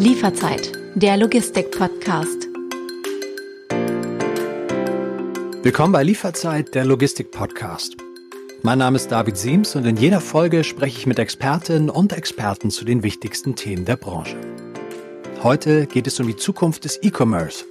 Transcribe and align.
Lieferzeit, 0.00 0.72
der 0.94 1.18
Logistik-Podcast. 1.18 2.48
Willkommen 5.62 5.92
bei 5.92 6.02
Lieferzeit, 6.02 6.74
der 6.74 6.86
Logistik-Podcast. 6.86 7.98
Mein 8.62 8.78
Name 8.78 8.96
ist 8.96 9.12
David 9.12 9.36
Siems 9.36 9.76
und 9.76 9.84
in 9.84 9.98
jeder 9.98 10.22
Folge 10.22 10.64
spreche 10.64 11.00
ich 11.00 11.06
mit 11.06 11.18
Expertinnen 11.18 11.90
und 11.90 12.14
Experten 12.14 12.70
zu 12.70 12.86
den 12.86 13.02
wichtigsten 13.02 13.56
Themen 13.56 13.84
der 13.84 13.96
Branche. 13.96 14.38
Heute 15.42 15.86
geht 15.86 16.06
es 16.06 16.18
um 16.18 16.26
die 16.26 16.36
Zukunft 16.36 16.86
des 16.86 17.02
E-Commerce. 17.02 17.66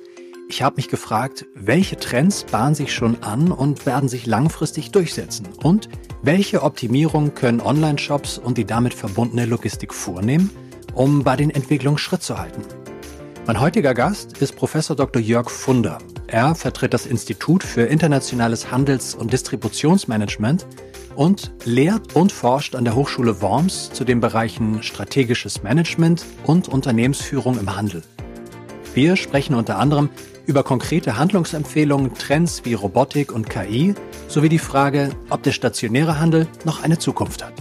Ich 0.49 0.61
habe 0.61 0.75
mich 0.75 0.87
gefragt, 0.87 1.47
welche 1.55 1.97
Trends 1.97 2.43
bahnen 2.43 2.75
sich 2.75 2.93
schon 2.93 3.23
an 3.23 3.51
und 3.51 3.87
werden 3.87 4.07
sich 4.07 4.27
langfristig 4.27 4.91
durchsetzen? 4.91 5.47
Und 5.63 5.89
welche 6.21 6.61
Optimierungen 6.61 7.33
können 7.33 7.59
Online-Shops 7.59 8.37
und 8.37 8.59
die 8.59 8.65
damit 8.65 8.93
verbundene 8.93 9.47
Logistik 9.47 9.95
vornehmen, 9.95 10.51
um 10.93 11.23
bei 11.23 11.35
den 11.35 11.49
Entwicklungen 11.49 11.97
Schritt 11.97 12.23
zu 12.23 12.37
halten? 12.37 12.61
Mein 13.47 13.59
heutiger 13.59 13.93
Gast 13.93 14.37
ist 14.39 14.55
Professor 14.55 14.95
Dr. 14.95 15.21
Jörg 15.21 15.49
Funder. 15.49 15.97
Er 16.27 16.53
vertritt 16.53 16.93
das 16.93 17.05
Institut 17.05 17.63
für 17.63 17.81
internationales 17.81 18.71
Handels- 18.71 19.15
und 19.15 19.33
Distributionsmanagement 19.33 20.67
und 21.15 21.51
lehrt 21.65 22.15
und 22.15 22.31
forscht 22.31 22.75
an 22.75 22.85
der 22.85 22.95
Hochschule 22.95 23.41
Worms 23.41 23.91
zu 23.91 24.05
den 24.05 24.19
Bereichen 24.19 24.83
strategisches 24.83 25.63
Management 25.63 26.25
und 26.43 26.67
Unternehmensführung 26.67 27.59
im 27.59 27.75
Handel. 27.75 28.03
Wir 28.93 29.15
sprechen 29.15 29.55
unter 29.55 29.79
anderem 29.79 30.09
über 30.45 30.63
konkrete 30.63 31.17
Handlungsempfehlungen, 31.17 32.13
Trends 32.15 32.65
wie 32.65 32.73
Robotik 32.73 33.31
und 33.31 33.49
KI 33.49 33.95
sowie 34.27 34.49
die 34.49 34.59
Frage, 34.59 35.11
ob 35.29 35.43
der 35.43 35.51
stationäre 35.51 36.19
Handel 36.19 36.47
noch 36.65 36.83
eine 36.83 36.97
Zukunft 36.97 37.43
hat. 37.43 37.53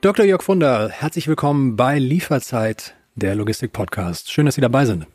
Dr. 0.00 0.24
Jörg 0.24 0.44
Funder, 0.44 0.90
herzlich 0.90 1.26
willkommen 1.26 1.74
bei 1.74 1.98
Lieferzeit, 1.98 2.94
der 3.16 3.34
Logistik-Podcast. 3.34 4.30
Schön, 4.30 4.46
dass 4.46 4.54
Sie 4.54 4.60
dabei 4.60 4.84
sind. 4.84 5.08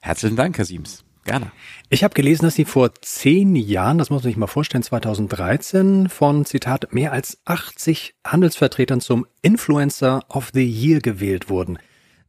Herzlichen 0.00 0.36
Dank, 0.36 0.56
Herr 0.56 0.64
Siems. 0.64 1.02
Gerne. 1.24 1.50
Ich 1.90 2.04
habe 2.04 2.14
gelesen, 2.14 2.44
dass 2.44 2.54
Sie 2.54 2.64
vor 2.64 2.94
zehn 3.00 3.56
Jahren, 3.56 3.98
das 3.98 4.10
muss 4.10 4.22
man 4.22 4.30
sich 4.30 4.36
mal 4.36 4.46
vorstellen, 4.46 4.84
2013, 4.84 6.08
von 6.08 6.44
Zitat 6.44 6.94
mehr 6.94 7.10
als 7.10 7.38
80 7.46 8.14
Handelsvertretern 8.24 9.00
zum 9.00 9.26
Influencer 9.42 10.22
of 10.28 10.50
the 10.54 10.64
Year 10.64 11.00
gewählt 11.00 11.50
wurden. 11.50 11.80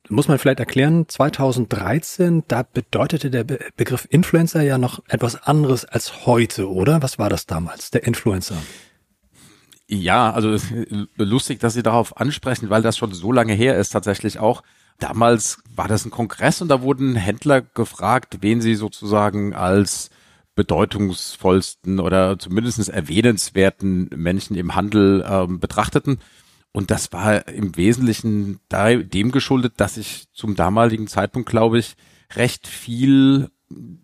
Muss 0.10 0.28
man 0.28 0.40
vielleicht 0.40 0.60
erklären, 0.62 1.08
2013, 1.08 2.44
da 2.48 2.64
bedeutete 2.64 3.30
der 3.30 3.44
Be 3.44 3.60
Begriff 3.78 4.08
Influencer 4.10 4.64
ja 4.64 4.80
noch 4.80 5.04
etwas 5.10 5.36
anderes 5.44 5.86
als 5.86 6.26
heute, 6.26 6.72
oder? 6.72 7.04
Was 7.04 7.20
war 7.20 7.30
das 7.30 7.46
damals, 7.46 7.92
der 7.92 8.04
Influencer? 8.08 8.58
Ja, 9.88 10.32
also 10.32 10.58
lustig, 11.18 11.60
dass 11.60 11.74
Sie 11.74 11.84
darauf 11.84 12.18
ansprechen, 12.18 12.70
weil 12.70 12.82
das 12.82 12.98
schon 12.98 13.14
so 13.14 13.32
lange 13.32 13.54
her 13.54 13.78
ist 13.78 13.90
tatsächlich 13.90 14.40
auch. 14.40 14.64
Damals 15.00 15.62
war 15.76 15.88
das 15.88 16.06
ein 16.06 16.12
Kongress 16.12 16.62
und 16.62 16.70
da 16.70 16.82
wurden 16.82 17.16
Händler 17.16 17.62
gefragt, 17.62 18.38
wen 18.42 18.62
sie 18.62 18.76
sozusagen 18.76 19.54
als 19.54 20.10
bedeutungsvollsten 20.56 22.00
oder 22.00 22.38
zumindest 22.38 22.88
erwähnenswerten 22.88 24.10
Menschen 24.16 24.56
im 24.56 24.76
Handel 24.76 25.26
ähm, 25.28 25.60
betrachteten. 25.60 26.20
Und 26.72 26.90
das 26.92 27.12
war 27.12 27.48
im 27.48 27.76
Wesentlichen 27.76 28.60
da, 28.70 28.96
dem 28.96 29.32
geschuldet, 29.32 29.74
dass 29.78 29.98
ich 29.98 30.26
zum 30.32 30.56
damaligen 30.56 31.08
Zeitpunkt, 31.08 31.50
glaube 31.50 31.80
ich, 31.80 31.96
recht 32.36 32.68
viel 32.68 33.50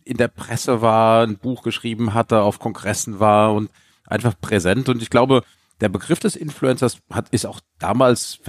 in 0.04 0.18
der 0.18 0.28
Presse 0.28 0.82
war, 0.82 1.26
ein 1.26 1.38
Buch 1.38 1.64
geschrieben 1.64 2.14
hatte, 2.14 2.42
auf 2.42 2.60
Kongressen 2.60 3.20
war 3.20 3.54
und 3.54 3.70
einfach 4.06 4.34
präsent. 4.40 4.90
Und 4.90 5.02
ich 5.02 5.10
glaube, 5.10 5.44
der 5.82 5.90
Begriff 5.90 6.20
des 6.20 6.36
Influencers 6.36 7.00
hat, 7.10 7.30
ist 7.30 7.46
auch 7.46 7.60
damals 7.80 8.40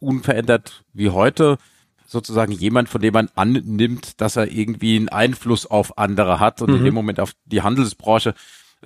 unverändert 0.00 0.84
wie 0.92 1.10
heute 1.10 1.58
sozusagen 2.06 2.52
jemand, 2.52 2.88
von 2.88 3.02
dem 3.02 3.12
man 3.12 3.28
annimmt, 3.34 4.20
dass 4.20 4.36
er 4.36 4.50
irgendwie 4.50 4.96
einen 4.96 5.10
Einfluss 5.10 5.66
auf 5.66 5.98
andere 5.98 6.40
hat 6.40 6.62
und 6.62 6.70
mhm. 6.70 6.76
in 6.76 6.84
dem 6.84 6.94
Moment 6.94 7.20
auf 7.20 7.32
die 7.44 7.62
Handelsbranche. 7.62 8.34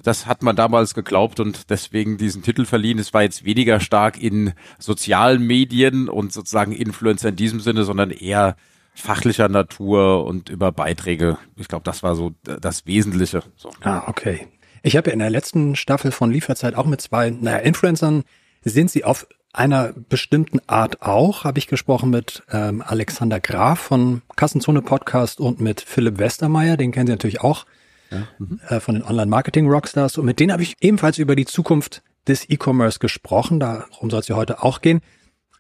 Das 0.03 0.27
hat 0.27 0.43
man 0.43 0.57
damals 0.57 0.95
geglaubt 0.95 1.39
und 1.39 1.71
deswegen 1.71 2.17
diesen 2.17 2.43
Titel 2.43 2.65
verliehen. 2.65 2.99
Es 2.99 3.15
war 3.15 3.23
jetzt 3.23 3.45
weniger 3.45 3.79
stark 3.79 4.21
in 4.21 4.55
sozialen 4.79 5.47
Medien 5.47 6.09
und 6.09 6.33
sozusagen 6.33 6.73
Influencer 6.73 7.29
in 7.29 7.37
diesem 7.37 7.61
Sinne, 7.61 7.85
sondern 7.85 8.11
eher 8.11 8.57
fachlicher 8.95 9.49
Natur 9.49 10.25
und 10.25 10.49
über 10.49 10.73
Beiträge. 10.73 11.39
Ich 11.57 11.69
glaube, 11.69 11.85
das 11.85 12.03
war 12.03 12.17
so 12.17 12.33
das 12.43 12.87
Wesentliche. 12.87 13.43
So. 13.57 13.71
Ah, 13.83 14.03
okay. 14.07 14.49
Ich 14.83 14.97
habe 14.97 15.11
ja 15.11 15.13
in 15.13 15.21
der 15.21 15.31
letzten 15.31 15.77
Staffel 15.77 16.11
von 16.11 16.31
Lieferzeit 16.31 16.75
auch 16.75 16.87
mit 16.87 17.01
zwei, 17.01 17.31
naja, 17.31 17.59
Influencern 17.59 18.25
sind 18.65 18.91
sie 18.91 19.05
auf 19.05 19.27
einer 19.53 19.93
bestimmten 20.09 20.61
Art 20.67 21.03
auch, 21.03 21.45
habe 21.45 21.59
ich 21.59 21.67
gesprochen 21.67 22.11
mit 22.11 22.43
ähm, 22.51 22.83
Alexander 22.85 23.39
Graf 23.39 23.79
von 23.81 24.23
Kassenzone 24.35 24.83
Podcast 24.83 25.41
und 25.41 25.61
mit 25.61 25.81
Philipp 25.81 26.19
Westermeier, 26.19 26.77
den 26.77 26.91
kennen 26.91 27.07
Sie 27.07 27.13
natürlich 27.13 27.43
auch 27.43 27.67
ja. 28.11 28.27
mhm. 28.39 28.61
äh, 28.69 28.81
von 28.81 28.95
den 28.95 29.05
Online-Marketing-Rockstars. 29.05 30.19
Und 30.19 30.25
mit 30.25 30.41
denen 30.41 30.53
habe 30.53 30.63
ich 30.63 30.77
ebenfalls 30.81 31.19
über 31.19 31.37
die 31.37 31.45
Zukunft 31.45 32.03
des 32.27 32.49
E-Commerce 32.49 32.99
gesprochen. 32.99 33.61
Darum 33.61 34.11
soll 34.11 34.21
es 34.21 34.29
ja 34.29 34.37
heute 34.37 34.63
auch 34.63 34.81
gehen. 34.81 35.01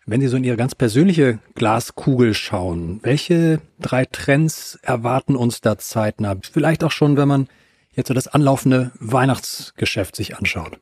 Wenn 0.06 0.20
Sie 0.20 0.28
so 0.28 0.36
in 0.36 0.44
Ihre 0.44 0.56
ganz 0.56 0.74
persönliche 0.74 1.38
Glaskugel 1.54 2.34
schauen, 2.34 2.98
welche 3.02 3.60
drei 3.78 4.04
Trends 4.06 4.78
erwarten 4.82 5.36
uns 5.36 5.60
da 5.60 5.78
zeitnah? 5.78 6.36
Vielleicht 6.40 6.82
auch 6.82 6.90
schon, 6.90 7.16
wenn 7.16 7.28
man 7.28 7.48
jetzt 7.94 8.08
so 8.08 8.14
das 8.14 8.28
anlaufende 8.28 8.92
Weihnachtsgeschäft 8.98 10.16
sich 10.16 10.36
anschaut? 10.36 10.78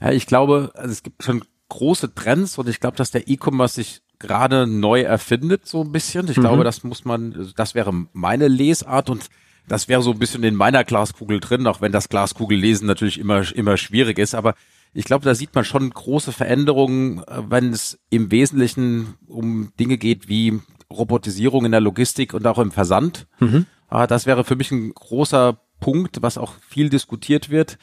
Ja, 0.00 0.12
ich 0.12 0.26
glaube, 0.26 0.70
also 0.74 0.92
es 0.92 1.02
gibt 1.02 1.22
schon 1.22 1.44
große 1.68 2.14
Trends 2.14 2.58
und 2.58 2.68
ich 2.68 2.80
glaube, 2.80 2.96
dass 2.96 3.10
der 3.10 3.28
E-Commerce 3.28 3.74
sich 3.74 4.02
gerade 4.18 4.66
neu 4.66 5.02
erfindet, 5.02 5.66
so 5.66 5.82
ein 5.82 5.92
bisschen. 5.92 6.28
Ich 6.28 6.36
mhm. 6.36 6.42
glaube, 6.42 6.64
das 6.64 6.82
muss 6.84 7.04
man, 7.04 7.34
also 7.34 7.52
das 7.54 7.74
wäre 7.74 7.92
meine 8.12 8.48
Lesart 8.48 9.10
und 9.10 9.28
das 9.68 9.88
wäre 9.88 10.02
so 10.02 10.12
ein 10.12 10.18
bisschen 10.18 10.42
in 10.44 10.54
meiner 10.54 10.82
Glaskugel 10.82 11.40
drin, 11.40 11.66
auch 11.66 11.80
wenn 11.80 11.92
das 11.92 12.08
Glaskugellesen 12.08 12.86
natürlich 12.86 13.18
immer, 13.18 13.42
immer 13.54 13.76
schwierig 13.76 14.18
ist. 14.18 14.34
Aber 14.34 14.54
ich 14.94 15.04
glaube, 15.04 15.24
da 15.24 15.34
sieht 15.34 15.54
man 15.54 15.64
schon 15.64 15.90
große 15.90 16.32
Veränderungen, 16.32 17.22
wenn 17.48 17.72
es 17.72 17.98
im 18.08 18.30
Wesentlichen 18.30 19.14
um 19.26 19.72
Dinge 19.78 19.98
geht 19.98 20.28
wie 20.28 20.60
Robotisierung 20.90 21.66
in 21.66 21.72
der 21.72 21.82
Logistik 21.82 22.32
und 22.32 22.46
auch 22.46 22.58
im 22.58 22.72
Versand. 22.72 23.26
Mhm. 23.40 23.66
Ah, 23.88 24.06
das 24.06 24.24
wäre 24.26 24.44
für 24.44 24.56
mich 24.56 24.70
ein 24.70 24.92
großer 24.94 25.58
Punkt, 25.80 26.22
was 26.22 26.38
auch 26.38 26.54
viel 26.68 26.88
diskutiert 26.88 27.50
wird. 27.50 27.78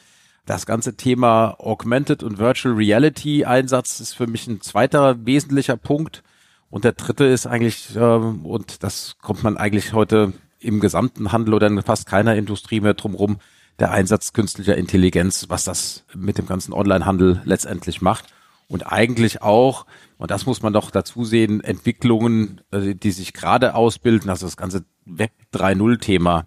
Das 0.46 0.64
ganze 0.64 0.96
Thema 0.96 1.56
Augmented 1.58 2.22
und 2.22 2.38
Virtual 2.38 2.74
Reality 2.74 3.44
Einsatz 3.44 4.00
ist 4.00 4.14
für 4.14 4.26
mich 4.26 4.46
ein 4.46 4.60
zweiter 4.60 5.26
wesentlicher 5.26 5.76
Punkt. 5.76 6.22
Und 6.70 6.84
der 6.84 6.92
dritte 6.92 7.24
ist 7.24 7.46
eigentlich, 7.46 7.96
äh, 7.96 8.00
und 8.00 8.82
das 8.82 9.16
kommt 9.20 9.42
man 9.42 9.56
eigentlich 9.56 9.92
heute 9.92 10.32
im 10.58 10.80
gesamten 10.80 11.32
Handel 11.32 11.54
oder 11.54 11.66
in 11.66 11.82
fast 11.82 12.06
keiner 12.06 12.36
Industrie 12.36 12.80
mehr 12.80 12.94
drumherum, 12.94 13.38
der 13.78 13.90
Einsatz 13.90 14.32
künstlicher 14.32 14.76
Intelligenz, 14.76 15.46
was 15.48 15.64
das 15.64 16.04
mit 16.14 16.38
dem 16.38 16.46
ganzen 16.46 16.72
Onlinehandel 16.72 17.42
letztendlich 17.44 18.00
macht. 18.00 18.26
Und 18.68 18.90
eigentlich 18.90 19.42
auch, 19.42 19.86
und 20.18 20.30
das 20.30 20.46
muss 20.46 20.62
man 20.62 20.72
doch 20.72 20.90
dazu 20.90 21.24
sehen, 21.24 21.62
Entwicklungen, 21.62 22.60
äh, 22.72 22.94
die 22.94 23.12
sich 23.12 23.32
gerade 23.32 23.74
ausbilden, 23.74 24.30
also 24.30 24.46
das 24.46 24.56
ganze 24.56 24.84
Web 25.04 25.32
3.0 25.52 26.00
Thema, 26.00 26.46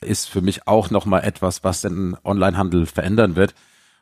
ist 0.00 0.28
für 0.28 0.40
mich 0.40 0.66
auch 0.66 0.90
nochmal 0.90 1.24
etwas, 1.24 1.64
was 1.64 1.80
den 1.80 2.16
Onlinehandel 2.24 2.86
verändern 2.86 3.36
wird. 3.36 3.54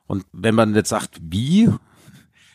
Und 0.06 0.24
wenn 0.32 0.54
man 0.54 0.74
jetzt 0.74 0.88
sagt, 0.88 1.18
wie, 1.20 1.68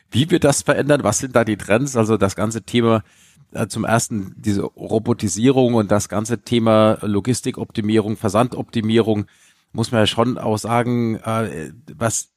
wie 0.10 0.30
wird 0.30 0.44
das 0.44 0.62
verändern? 0.62 1.04
Was 1.04 1.20
sind 1.20 1.36
da 1.36 1.44
die 1.44 1.58
Trends? 1.58 1.96
Also 1.96 2.18
das 2.18 2.36
ganze 2.36 2.64
Thema 2.64 3.04
äh, 3.52 3.68
zum 3.68 3.84
ersten 3.84 4.36
diese 4.38 4.64
Robotisierung 4.64 5.74
und 5.74 5.92
das 5.92 6.10
ganze 6.10 6.42
Thema 6.42 6.98
Logistikoptimierung, 7.02 8.18
Versandoptimierung, 8.18 9.26
muss 9.74 9.92
man 9.92 10.02
ja 10.02 10.08
schon 10.08 10.38
auch 10.38 10.58
sagen, 10.58 11.16
äh, 11.18 11.72
was 11.94 12.30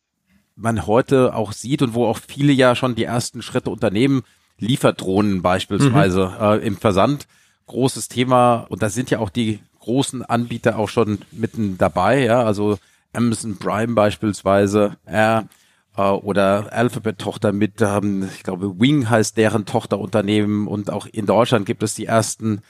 man 0.57 0.87
heute 0.87 1.35
auch 1.35 1.53
sieht 1.53 1.83
und 1.83 1.95
wo 1.95 2.07
auch 2.07 2.19
viele 2.19 2.53
ja 2.53 2.75
schon 2.77 2.95
die 2.95 3.05
ersten 3.05 3.43
Schritte 3.43 3.71
unternehmen, 3.71 4.23
Lieferdrohnen 4.59 5.43
beispielsweise 5.43 6.33
mhm. 6.39 6.45
äh, 6.45 6.57
im 6.67 6.77
Versand, 6.77 7.27
großes 7.67 8.09
Thema. 8.09 8.67
Und 8.69 8.83
da 8.83 8.89
sind 8.89 9.11
ja 9.11 9.19
auch 9.19 9.31
die 9.31 9.61
großen 9.85 10.25
Anbieter 10.25 10.79
auch 10.79 10.89
schon 10.89 11.19
mitten 11.31 11.79
dabei, 11.79 12.25
ja, 12.25 12.43
also 12.43 12.79
Amazon 13.13 13.59
Prime 13.59 13.95
beispielsweise, 13.95 14.97
ja, 15.11 15.45
äh, 15.97 16.03
oder 16.03 16.73
Alphabet-Tochter 16.73 17.53
mit, 17.53 17.81
ähm, 17.81 18.29
ich 18.35 18.43
glaube, 18.43 18.81
Wing 18.81 19.09
heißt 19.09 19.37
deren 19.37 19.67
Tochterunternehmen 19.67 20.67
und 20.67 20.91
auch 20.91 21.07
in 21.07 21.27
Deutschland 21.27 21.67
gibt 21.67 21.83
es 21.83 21.95
die 21.95 22.07
ersten 22.07 22.63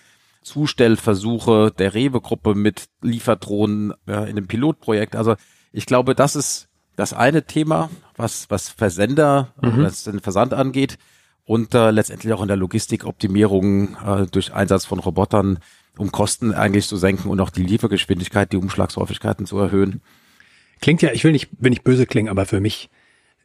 Zustellversuche 0.43 1.72
der 1.76 1.94
Rewe-Gruppe 1.94 2.55
mit 2.55 2.87
Lieferdrohnen 3.00 3.94
ja, 4.06 4.25
in 4.25 4.37
einem 4.37 4.46
Pilotprojekt. 4.46 5.17
Also 5.17 5.37
ich 5.72 5.87
glaube, 5.87 6.14
das 6.14 6.37
ist 6.37 6.69
das 6.96 7.12
eine 7.12 7.44
Thema, 7.44 7.90
was, 8.17 8.50
was 8.50 8.69
Versender, 8.69 9.49
mhm. 9.60 9.84
was 9.84 10.05
den 10.05 10.20
Versand 10.20 10.52
angeht 10.52 10.99
und 11.44 11.75
äh, 11.75 11.90
letztendlich 11.90 12.32
auch 12.32 12.43
in 12.43 12.49
der 12.49 12.56
Logistikoptimierung 12.56 13.96
äh, 13.96 14.26
durch 14.31 14.52
Einsatz 14.52 14.84
von 14.84 14.99
Robotern 14.99 15.58
um 15.96 16.12
Kosten 16.12 16.52
eigentlich 16.52 16.87
zu 16.88 16.96
senken 16.96 17.29
und 17.29 17.41
auch 17.41 17.50
die 17.50 17.62
Liefergeschwindigkeit, 17.62 18.52
die 18.52 18.56
Umschlagshäufigkeiten 18.56 19.46
zu 19.46 19.58
erhöhen. 19.58 20.02
Klingt 20.81 21.02
ja, 21.02 21.12
ich 21.12 21.25
will 21.25 21.32
nicht, 21.32 21.50
will 21.58 21.70
nicht 21.70 21.85
böse 21.85 22.06
klingen, 22.06 22.29
aber 22.29 22.46
für 22.46 22.61
mich 22.61 22.91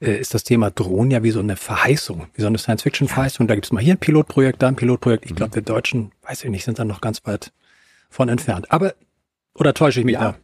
äh, 0.01 0.17
ist 0.17 0.33
das 0.33 0.43
Thema 0.43 0.71
Drohnen 0.71 1.11
ja 1.11 1.23
wie 1.23 1.31
so 1.31 1.39
eine 1.39 1.55
Verheißung, 1.55 2.27
wie 2.33 2.41
so 2.41 2.47
eine 2.47 2.57
Science-Fiction-Verheißung. 2.57 3.47
Da 3.47 3.55
gibt's 3.55 3.71
mal 3.71 3.83
hier 3.83 3.95
ein 3.95 3.99
Pilotprojekt, 3.99 4.61
da 4.61 4.67
ein 4.67 4.75
Pilotprojekt. 4.75 5.25
Ich 5.25 5.35
glaube, 5.35 5.55
wir 5.55 5.61
Deutschen, 5.61 6.11
weiß 6.23 6.43
ich 6.43 6.49
nicht, 6.49 6.63
sind 6.63 6.79
da 6.79 6.85
noch 6.85 7.01
ganz 7.01 7.25
weit 7.25 7.51
von 8.09 8.29
entfernt. 8.29 8.71
Aber, 8.71 8.95
oder 9.53 9.73
täusche 9.73 9.99
ich 9.99 10.05
mich 10.05 10.13
ja. 10.13 10.31
da? 10.31 10.35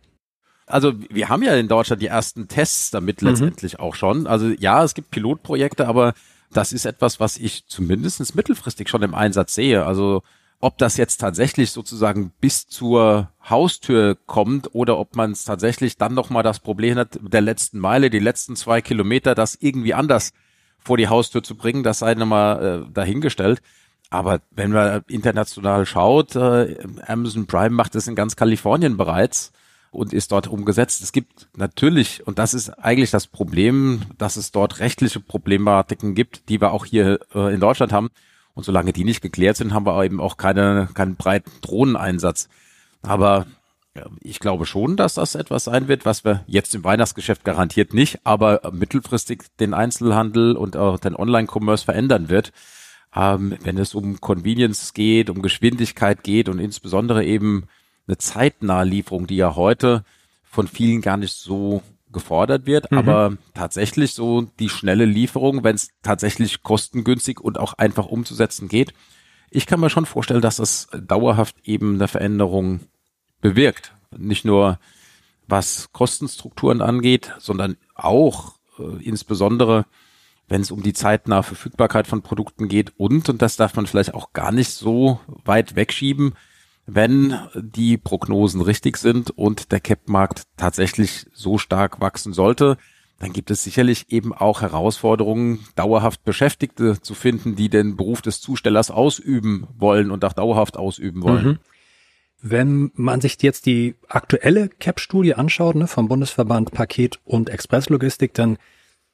Also 0.67 0.93
wir 1.09 1.29
haben 1.29 1.43
ja 1.43 1.55
in 1.55 1.67
Deutschland 1.67 2.01
die 2.01 2.07
ersten 2.07 2.47
Tests 2.47 2.91
damit 2.91 3.21
mhm. 3.21 3.29
letztendlich 3.29 3.79
auch 3.79 3.95
schon. 3.95 4.27
Also 4.27 4.47
ja, 4.47 4.83
es 4.83 4.93
gibt 4.93 5.11
Pilotprojekte, 5.11 5.87
aber 5.87 6.13
das 6.51 6.73
ist 6.73 6.85
etwas, 6.85 7.19
was 7.19 7.37
ich 7.37 7.65
zumindest 7.67 8.35
mittelfristig 8.35 8.89
schon 8.89 9.03
im 9.03 9.13
Einsatz 9.13 9.55
sehe. 9.55 9.85
Also 9.85 10.23
ob 10.59 10.77
das 10.77 10.97
jetzt 10.97 11.17
tatsächlich 11.17 11.71
sozusagen 11.71 12.31
bis 12.41 12.67
zur 12.67 13.29
Haustür 13.47 14.17
kommt 14.25 14.73
oder 14.73 14.97
ob 14.97 15.15
man 15.15 15.31
es 15.31 15.45
tatsächlich 15.45 15.97
dann 15.97 16.13
nochmal 16.13 16.43
das 16.43 16.59
Problem 16.59 16.97
hat, 16.97 17.19
der 17.21 17.41
letzten 17.41 17.79
Meile, 17.79 18.09
die 18.09 18.19
letzten 18.19 18.55
zwei 18.55 18.81
Kilometer, 18.81 19.35
das 19.35 19.57
irgendwie 19.59 19.93
anders 19.93 20.31
vor 20.79 20.97
die 20.97 21.07
Haustür 21.07 21.43
zu 21.43 21.55
bringen, 21.55 21.83
das 21.83 21.99
sei 21.99 22.13
nochmal 22.15 22.85
äh, 22.87 22.93
dahingestellt. 22.93 23.61
Aber 24.09 24.39
wenn 24.51 24.71
man 24.71 25.03
international 25.07 25.85
schaut, 25.85 26.35
äh, 26.35 26.77
Amazon 27.07 27.47
Prime 27.47 27.71
macht 27.71 27.95
es 27.95 28.07
in 28.07 28.15
ganz 28.15 28.35
Kalifornien 28.35 28.97
bereits 28.97 29.51
und 29.91 30.13
ist 30.13 30.31
dort 30.31 30.47
umgesetzt. 30.47 31.01
Es 31.01 31.11
gibt 31.11 31.47
natürlich, 31.55 32.25
und 32.27 32.37
das 32.37 32.53
ist 32.53 32.69
eigentlich 32.69 33.11
das 33.11 33.27
Problem, 33.27 34.01
dass 34.17 34.35
es 34.35 34.51
dort 34.51 34.79
rechtliche 34.79 35.19
Problematiken 35.19 36.13
gibt, 36.13 36.49
die 36.49 36.61
wir 36.61 36.71
auch 36.71 36.85
hier 36.85 37.19
äh, 37.33 37.53
in 37.53 37.59
Deutschland 37.59 37.91
haben. 37.91 38.09
Und 38.55 38.63
solange 38.63 38.93
die 38.93 39.03
nicht 39.03 39.21
geklärt 39.21 39.57
sind, 39.57 39.73
haben 39.73 39.85
wir 39.85 40.03
eben 40.03 40.19
auch 40.19 40.37
keine, 40.37 40.89
keinen 40.93 41.15
breiten 41.15 41.51
Drohneneinsatz. 41.61 42.49
Aber 43.01 43.45
ich 44.21 44.39
glaube 44.39 44.65
schon, 44.65 44.97
dass 44.97 45.15
das 45.15 45.35
etwas 45.35 45.65
sein 45.65 45.87
wird, 45.87 46.05
was 46.05 46.25
wir 46.25 46.43
jetzt 46.47 46.75
im 46.75 46.83
Weihnachtsgeschäft 46.83 47.45
garantiert 47.45 47.93
nicht, 47.93 48.19
aber 48.23 48.61
mittelfristig 48.73 49.43
den 49.59 49.73
Einzelhandel 49.73 50.55
und 50.57 50.75
auch 50.75 50.99
den 50.99 51.15
Online-Commerce 51.15 51.85
verändern 51.85 52.29
wird. 52.29 52.51
Ähm, 53.15 53.57
wenn 53.61 53.77
es 53.77 53.95
um 53.95 54.19
Convenience 54.19 54.93
geht, 54.93 55.29
um 55.29 55.41
Geschwindigkeit 55.41 56.23
geht 56.23 56.49
und 56.49 56.59
insbesondere 56.59 57.23
eben 57.23 57.67
eine 58.07 58.17
zeitnahe 58.17 58.83
Lieferung, 58.83 59.27
die 59.27 59.37
ja 59.37 59.55
heute 59.55 60.03
von 60.43 60.67
vielen 60.67 61.01
gar 61.01 61.17
nicht 61.17 61.33
so 61.33 61.81
gefordert 62.15 62.65
wird, 62.65 62.91
mhm. 62.91 62.97
aber 62.97 63.37
tatsächlich 63.53 64.13
so 64.13 64.47
die 64.59 64.69
schnelle 64.69 65.05
Lieferung, 65.05 65.63
wenn 65.63 65.75
es 65.75 65.89
tatsächlich 66.01 66.63
kostengünstig 66.63 67.39
und 67.39 67.59
auch 67.59 67.73
einfach 67.73 68.07
umzusetzen 68.07 68.67
geht. 68.67 68.93
Ich 69.51 69.67
kann 69.67 69.79
mir 69.79 69.91
schon 69.91 70.07
vorstellen, 70.07 70.41
dass 70.41 70.57
es 70.57 70.87
dauerhaft 70.99 71.55
eben 71.63 71.95
eine 71.95 72.07
Veränderung 72.07 72.79
bewirkt. 73.41 73.93
Nicht 74.17 74.45
nur 74.45 74.79
was 75.47 75.89
Kostenstrukturen 75.91 76.81
angeht, 76.81 77.33
sondern 77.37 77.77
auch 77.93 78.55
äh, 78.79 79.03
insbesondere, 79.03 79.85
wenn 80.47 80.61
es 80.61 80.71
um 80.71 80.81
die 80.81 80.93
zeitnahe 80.93 81.43
Verfügbarkeit 81.43 82.07
von 82.07 82.23
Produkten 82.23 82.67
geht 82.67 82.93
und, 82.97 83.29
und 83.29 83.41
das 83.41 83.55
darf 83.57 83.75
man 83.75 83.85
vielleicht 83.85 84.13
auch 84.13 84.33
gar 84.33 84.51
nicht 84.51 84.71
so 84.71 85.19
weit 85.43 85.75
wegschieben, 85.75 86.33
wenn 86.85 87.39
die 87.55 87.97
Prognosen 87.97 88.61
richtig 88.61 88.97
sind 88.97 89.31
und 89.31 89.71
der 89.71 89.79
Cap-Markt 89.79 90.43
tatsächlich 90.55 91.25
so 91.33 91.57
stark 91.57 91.99
wachsen 91.99 92.33
sollte, 92.33 92.77
dann 93.19 93.33
gibt 93.33 93.49
es 93.49 93.63
sicherlich 93.63 94.11
eben 94.11 94.33
auch 94.33 94.61
Herausforderungen, 94.61 95.59
dauerhaft 95.75 96.23
Beschäftigte 96.25 97.01
zu 97.01 97.13
finden, 97.13 97.55
die 97.55 97.69
den 97.69 97.95
Beruf 97.95 98.21
des 98.21 98.41
Zustellers 98.41 98.91
ausüben 98.91 99.67
wollen 99.77 100.11
und 100.11 100.25
auch 100.25 100.33
dauerhaft 100.33 100.77
ausüben 100.77 101.23
wollen. 101.23 101.45
Mhm. 101.45 101.59
Wenn 102.41 102.91
man 102.93 103.21
sich 103.21 103.41
jetzt 103.41 103.65
die 103.65 103.95
aktuelle 104.07 104.67
CAP-Studie 104.67 105.33
anschaut, 105.33 105.75
ne, 105.75 105.87
vom 105.87 106.07
Bundesverband 106.07 106.71
Paket 106.71 107.19
und 107.23 107.49
Expresslogistik, 107.49 108.33
dann 108.33 108.57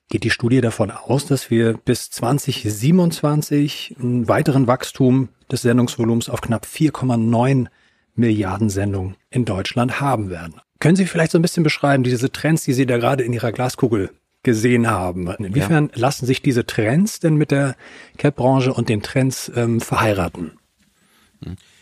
geht 0.10 0.24
die 0.26 0.32
Studie 0.32 0.60
davon 0.60 0.92
aus, 0.92 1.28
dass 1.28 1.50
wir 1.50 1.74
bis 1.78 2.10
2027 2.10 3.96
einen 4.00 4.28
weiteren 4.28 4.68
Wachstum 4.68 5.30
des 5.52 5.62
Sendungsvolumens 5.62 6.30
auf 6.30 6.42
knapp 6.42 6.66
4,9 6.66 7.68
Milliarden 8.16 8.70
Sendungen 8.70 9.16
in 9.30 9.46
Deutschland 9.46 10.02
haben 10.02 10.30
werden. 10.30 10.56
Können 10.80 10.96
Sie 10.96 11.06
vielleicht 11.06 11.32
so 11.32 11.38
ein 11.38 11.42
bisschen 11.42 11.64
beschreiben, 11.64 12.04
diese 12.04 12.32
Trends, 12.32 12.64
die 12.64 12.74
Sie 12.74 12.86
da 12.86 12.98
gerade 12.98 13.24
in 13.24 13.34
Ihrer 13.34 13.52
Glaskugel 13.52 14.12
gesehen 14.44 14.90
haben? 14.90 15.28
Inwiefern 15.28 15.92
ja. 15.94 16.00
lassen 16.00 16.26
sich 16.26 16.42
diese 16.42 16.66
Trends 16.66 17.20
denn 17.20 17.36
mit 17.36 17.52
der 17.52 17.76
Cap-Branche 18.18 18.74
und 18.74 18.90
den 18.90 19.02
Trends 19.02 19.52
ähm, 19.56 19.80
verheiraten? 19.80 20.58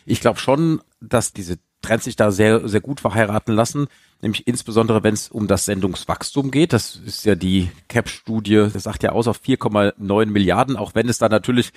Ich 0.06 0.22
glaube 0.22 0.39
schon, 0.39 0.81
dass 1.00 1.33
diese 1.33 1.57
Trends 1.81 2.06
sich 2.06 2.15
da 2.15 2.31
sehr, 2.31 2.68
sehr 2.68 2.81
gut 2.81 3.00
verheiraten 3.00 3.54
lassen 3.54 3.88
nämlich 4.22 4.48
insbesondere 4.48 5.04
wenn 5.04 5.13
es 5.13 5.30
um 5.30 5.48
das 5.48 5.65
Sendungswachstum 5.65 6.51
geht. 6.51 6.74
Das 6.74 6.95
ist 6.95 7.25
ja 7.25 7.36
die 7.36 7.69
CAP-Studie, 7.88 8.68
das 8.74 8.83
sagt 8.83 9.04
ja 9.04 9.12
aus 9.12 9.27
auf 9.27 9.39
4,9 9.39 10.25
Milliarden, 10.27 10.75
auch 10.75 10.95
wenn 10.95 11.10
es 11.10 11.18
da 11.18 11.30
natürlich 11.30 11.72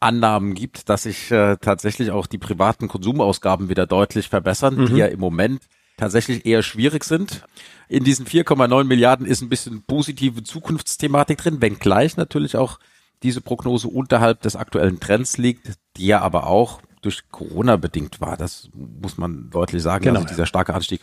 Annahmen 0.00 0.54
gibt, 0.54 0.88
dass 0.88 1.04
sich 1.04 1.30
äh, 1.30 1.56
tatsächlich 1.60 2.10
auch 2.10 2.26
die 2.26 2.38
privaten 2.38 2.88
Konsumausgaben 2.88 3.68
wieder 3.68 3.86
deutlich 3.86 4.28
verbessern, 4.28 4.76
mhm. 4.76 4.86
die 4.86 4.96
ja 4.96 5.06
im 5.06 5.20
Moment 5.20 5.62
tatsächlich 5.96 6.44
eher 6.44 6.62
schwierig 6.62 7.04
sind. 7.04 7.44
In 7.88 8.04
diesen 8.04 8.26
4,9 8.26 8.84
Milliarden 8.84 9.26
ist 9.26 9.40
ein 9.40 9.48
bisschen 9.48 9.82
positive 9.86 10.42
Zukunftsthematik 10.42 11.38
drin, 11.38 11.62
wenngleich 11.62 12.16
natürlich 12.16 12.56
auch 12.56 12.78
diese 13.22 13.40
Prognose 13.40 13.88
unterhalb 13.88 14.42
des 14.42 14.56
aktuellen 14.56 15.00
Trends 15.00 15.38
liegt, 15.38 15.72
die 15.96 16.06
ja 16.06 16.20
aber 16.20 16.46
auch 16.46 16.80
durch 17.00 17.30
Corona 17.30 17.76
bedingt 17.76 18.20
war. 18.20 18.36
Das 18.36 18.68
muss 18.74 19.16
man 19.16 19.50
deutlich 19.50 19.82
sagen. 19.82 20.04
Genau, 20.04 20.20
also 20.20 20.28
dieser 20.28 20.46
starke 20.46 20.74
Anstieg 20.74 21.00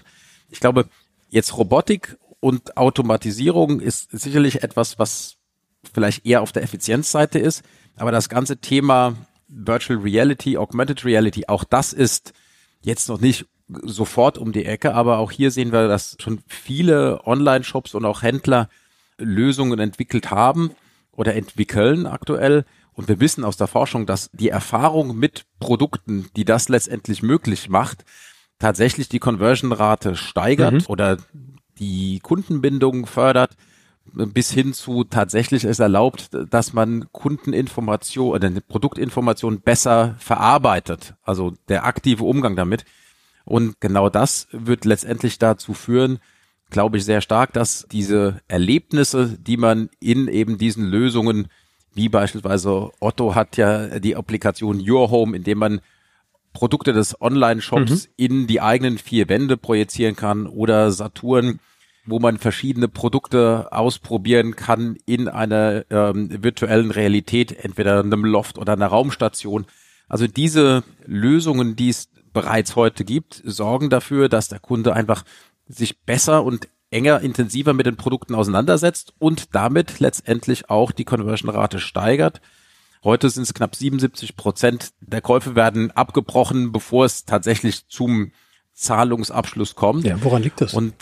ich 0.52 0.60
glaube, 0.60 0.86
jetzt 1.30 1.58
Robotik 1.58 2.18
und 2.40 2.78
Automatisierung 2.78 3.80
ist 3.80 4.12
sicherlich 4.12 4.64
etwas, 4.64 5.00
was 5.00 5.38
vielleicht 5.94 6.26
eher 6.26 6.42
auf 6.42 6.52
der 6.52 6.62
Effizienzseite 6.62 7.40
ist, 7.40 7.64
aber 7.96 8.12
das 8.12 8.30
ganze 8.30 8.58
Thema 8.58 9.16
Virtual 9.48 10.00
Reality, 10.00 10.58
Augmented 10.58 11.04
Reality, 11.06 11.46
auch 11.48 11.64
das 11.64 11.94
ist 11.94 12.34
jetzt 12.82 13.10
noch 13.10 13.20
nicht 13.20 13.46
sofort 13.68 14.38
um 14.38 14.52
die 14.52 14.66
Ecke, 14.66 14.94
aber 14.94 15.20
auch 15.20 15.32
hier 15.32 15.52
sehen 15.52 15.72
wir, 15.72 15.88
dass 15.88 16.18
schon 16.20 16.42
viele 16.48 17.26
Online-Shops 17.26 17.96
und 17.96 18.06
auch 18.06 18.22
Händler 18.22 18.70
Lösungen 19.18 19.80
entwickelt 19.80 20.32
haben 20.32 20.72
oder 21.12 21.36
entwickeln 21.36 22.06
aktuell. 22.06 22.66
Und 22.94 23.08
wir 23.08 23.20
wissen 23.20 23.46
aus 23.46 23.58
der 23.58 23.68
Forschung, 23.68 24.06
dass 24.06 24.30
die 24.34 24.50
Erfahrung 24.50 25.16
mit 25.16 25.46
Produkten, 25.60 26.28
die 26.36 26.46
das 26.46 26.68
letztendlich 26.68 27.24
möglich 27.24 27.70
macht, 27.70 28.04
tatsächlich 28.60 29.10
die 29.10 29.20
Conversion-Rate 29.20 30.16
steigert 30.16 30.74
mhm. 30.74 30.86
oder 30.88 31.18
die 31.80 32.20
Kundenbindung 32.20 33.06
fördert, 33.06 33.56
bis 34.14 34.52
hin 34.52 34.74
zu 34.74 35.04
tatsächlich 35.04 35.64
es 35.64 35.80
erlaubt, 35.80 36.30
dass 36.50 36.74
man 36.74 37.12
Kundeninformation 37.12 38.32
oder 38.32 38.50
Produktinformation 38.62 39.62
besser 39.62 40.16
verarbeitet, 40.20 41.16
also 41.24 41.54
der 41.70 41.86
aktive 41.86 42.24
Umgang 42.24 42.56
damit. 42.56 42.86
Und 43.46 43.80
genau 43.80 44.10
das 44.10 44.48
wird 44.52 44.86
letztendlich 44.86 45.40
dazu 45.40 45.74
führen, 45.74 46.20
glaube 46.70 46.98
ich 46.98 47.06
sehr 47.06 47.22
stark, 47.22 47.54
dass 47.54 47.86
diese 47.92 48.42
Erlebnisse, 48.48 49.38
die 49.40 49.58
man 49.58 49.90
in 50.00 50.28
eben 50.28 50.58
diesen 50.58 50.86
Lösungen, 50.86 51.48
wie 51.94 52.10
beispielsweise 52.10 52.92
Otto 53.00 53.36
hat 53.36 53.58
ja 53.58 54.00
die 54.00 54.16
Applikation 54.16 54.82
Your 54.88 55.12
Home, 55.12 55.36
in 55.36 55.44
dem 55.44 55.58
man 55.58 55.82
Produkte 56.54 56.94
des 56.94 57.20
Online-Shops 57.22 58.08
mhm. 58.08 58.14
in 58.18 58.48
die 58.48 58.62
eigenen 58.62 58.98
vier 58.98 59.30
Wände 59.30 59.58
projizieren 59.58 60.16
kann 60.16 60.48
oder 60.48 60.92
Saturn, 60.92 61.60
wo 62.06 62.20
man 62.20 62.38
verschiedene 62.38 62.88
Produkte 62.88 63.68
ausprobieren 63.72 64.56
kann 64.56 64.98
in 65.06 65.28
einer 65.28 65.86
ähm, 65.90 66.44
virtuellen 66.44 66.92
Realität, 66.92 67.52
entweder 67.52 68.00
einem 68.00 68.26
Loft 68.26 68.58
oder 68.58 68.74
einer 68.74 68.88
Raumstation. 68.88 69.66
Also 70.08 70.28
diese 70.28 70.84
Lösungen, 71.06 71.76
die 71.76 71.90
es 71.90 72.10
bereits 72.34 72.76
heute 72.76 73.06
gibt, 73.06 73.42
sorgen 73.46 73.90
dafür, 73.90 74.30
dass 74.30 74.48
der 74.48 74.60
Kunde 74.60 74.94
einfach 74.94 75.24
sich 75.68 76.00
besser 76.02 76.44
und 76.44 76.68
enger, 76.90 77.22
intensiver 77.22 77.74
mit 77.74 77.86
den 77.86 77.98
Produkten 77.98 78.36
auseinandersetzt 78.36 79.14
und 79.20 79.56
damit 79.56 80.00
letztendlich 80.00 80.70
auch 80.70 80.92
die 80.92 81.06
Conversion-Rate 81.06 81.80
steigert 81.80 82.42
Heute 83.04 83.32
sind 83.32 83.44
es 83.44 83.54
knapp 83.56 83.76
77 83.76 84.36
Prozent 84.36 84.92
der 85.02 85.22
Käufe 85.22 85.56
werden 85.56 85.90
abgebrochen, 85.92 86.72
bevor 86.72 87.06
es 87.06 87.26
tatsächlich 87.26 87.88
zum 87.88 88.32
Zahlungsabschluss 88.74 89.74
kommt. 89.74 90.06
Ja, 90.06 90.24
woran 90.24 90.44
liegt 90.44 90.62
das? 90.62 90.76
Und 90.76 90.94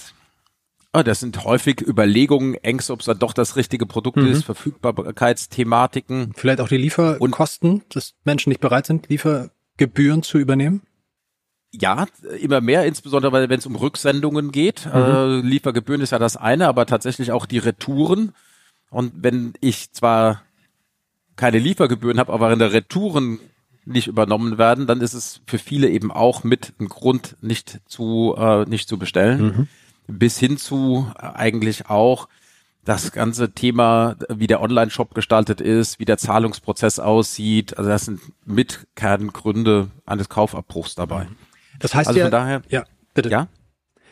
das 0.92 1.20
sind 1.20 1.44
häufig 1.44 1.82
Überlegungen, 1.82 2.56
Ängste, 2.56 2.94
ob 2.94 3.02
es 3.02 3.06
dann 3.06 3.20
doch 3.20 3.34
das 3.34 3.56
richtige 3.56 3.86
Produkt 3.86 4.18
mhm. 4.18 4.28
ist, 4.28 4.44
Verfügbarkeitsthematiken. 4.44 6.34
Vielleicht 6.36 6.62
auch 6.62 6.68
die 6.68 6.78
Lieferkosten, 6.78 7.72
und, 7.72 7.96
dass 7.96 8.16
Menschen 8.24 8.50
nicht 8.50 8.62
bereit 8.62 8.88
sind, 8.88 9.08
Liefergebühren 9.10 10.24
zu 10.24 10.40
übernehmen? 10.40 10.82
Ja, 11.72 12.08
immer 12.40 12.62
mehr, 12.62 12.86
insbesondere 12.86 13.50
wenn 13.50 13.60
es 13.60 13.68
um 13.68 13.76
Rücksendungen 13.76 14.52
geht. 14.52 14.88
Mhm. 14.88 14.92
Äh, 14.94 15.42
Liefergebühren 15.42 16.02
ist 16.02 16.12
ja 16.12 16.18
das 16.20 16.36
eine, 16.36 16.68
aber 16.68 16.88
tatsächlich 16.88 17.32
auch 17.32 17.46
die 17.46 17.60
Retouren. 17.60 18.34
Und 18.90 19.14
wenn 19.18 19.54
ich 19.62 19.92
zwar 19.92 20.42
keine 21.36 21.60
Liefergebühren 21.60 22.20
habe, 22.20 22.34
aber 22.34 22.52
in 22.52 22.60
der 22.60 22.74
Retouren 22.74 23.40
nicht 23.86 24.08
übernommen 24.08 24.58
werden, 24.58 24.88
dann 24.88 25.02
ist 25.02 25.14
es 25.14 25.42
für 25.46 25.60
viele 25.60 25.90
eben 25.90 26.12
auch 26.12 26.44
mit 26.44 26.74
ein 26.80 26.88
Grund, 26.88 27.38
nicht 27.42 27.80
zu, 27.86 28.36
äh, 28.38 28.66
nicht 28.66 28.90
zu 28.90 28.98
bestellen. 28.98 29.42
Mhm. 29.42 29.68
Bis 30.12 30.40
hin 30.40 30.58
zu 30.58 31.12
äh, 31.18 31.26
eigentlich 31.36 31.90
auch, 31.90 32.28
das 32.90 33.12
ganze 33.12 33.52
Thema, 33.52 34.16
wie 34.30 34.48
der 34.48 34.62
Online-Shop 34.62 35.14
gestaltet 35.14 35.62
ist, 35.62 36.00
wie 36.00 36.06
der 36.06 36.18
Zahlungsprozess 36.18 36.98
aussieht, 36.98 37.78
also 37.78 37.90
das 37.90 38.06
sind 38.06 38.20
mit 38.46 38.88
Kerngründe 38.96 39.92
eines 40.06 40.28
Kaufabbruchs 40.28 40.96
dabei. 40.96 41.28
Das 41.80 41.94
heißt 41.94 42.08
also 42.08 42.20
ja, 42.20 42.26
von 42.26 42.32
daher, 42.32 42.62
ja, 42.70 42.86
bitte. 43.14 43.30
Ja? 43.30 43.48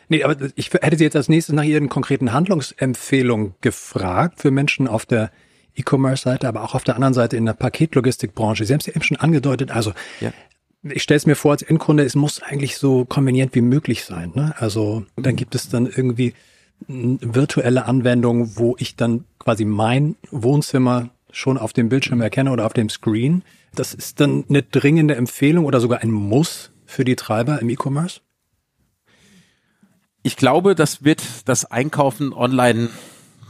Nee, 0.08 0.22
aber 0.22 0.36
ich 0.54 0.72
hätte 0.72 0.96
Sie 0.96 1.04
jetzt 1.04 1.16
als 1.16 1.28
nächstes 1.28 1.54
nach 1.54 1.64
Ihren 1.64 1.88
konkreten 1.88 2.32
Handlungsempfehlungen 2.32 3.54
gefragt 3.60 4.40
für 4.40 4.50
Menschen 4.50 4.86
auf 4.86 5.06
der 5.06 5.30
E-Commerce-Seite, 5.74 6.46
aber 6.48 6.62
auch 6.62 6.74
auf 6.74 6.84
der 6.84 6.94
anderen 6.94 7.14
Seite 7.14 7.36
in 7.36 7.46
der 7.46 7.52
Paketlogistikbranche. 7.54 8.64
Sie 8.64 8.72
haben 8.72 8.80
es 8.80 8.86
ja 8.86 8.94
eben 8.94 9.02
schon 9.02 9.16
angedeutet, 9.16 9.70
also 9.70 9.92
ja. 10.20 10.32
Ich 10.82 11.02
stelle 11.02 11.16
es 11.16 11.26
mir 11.26 11.34
vor 11.34 11.52
als 11.52 11.62
Endkunde, 11.62 12.04
es 12.04 12.14
muss 12.14 12.42
eigentlich 12.42 12.78
so 12.78 13.04
konvenient 13.04 13.54
wie 13.54 13.60
möglich 13.60 14.04
sein. 14.04 14.32
Ne? 14.34 14.54
Also 14.58 15.04
dann 15.16 15.36
gibt 15.36 15.54
es 15.54 15.68
dann 15.68 15.86
irgendwie 15.86 16.34
virtuelle 16.86 17.86
Anwendungen, 17.86 18.56
wo 18.56 18.76
ich 18.78 18.96
dann 18.96 19.24
quasi 19.38 19.64
mein 19.64 20.16
Wohnzimmer 20.30 21.10
schon 21.30 21.58
auf 21.58 21.72
dem 21.72 21.88
Bildschirm 21.88 22.20
erkenne 22.20 22.52
oder 22.52 22.66
auf 22.66 22.72
dem 22.72 22.88
Screen. 22.88 23.42
Das 23.74 23.94
ist 23.94 24.20
dann 24.20 24.44
eine 24.48 24.62
dringende 24.62 25.16
Empfehlung 25.16 25.64
oder 25.64 25.80
sogar 25.80 26.00
ein 26.00 26.10
Muss 26.10 26.70
für 26.86 27.04
die 27.04 27.16
Treiber 27.16 27.60
im 27.60 27.68
E-Commerce? 27.68 28.20
Ich 30.22 30.36
glaube, 30.36 30.74
das 30.74 31.04
wird 31.04 31.22
das 31.46 31.64
Einkaufen 31.64 32.32
online 32.32 32.90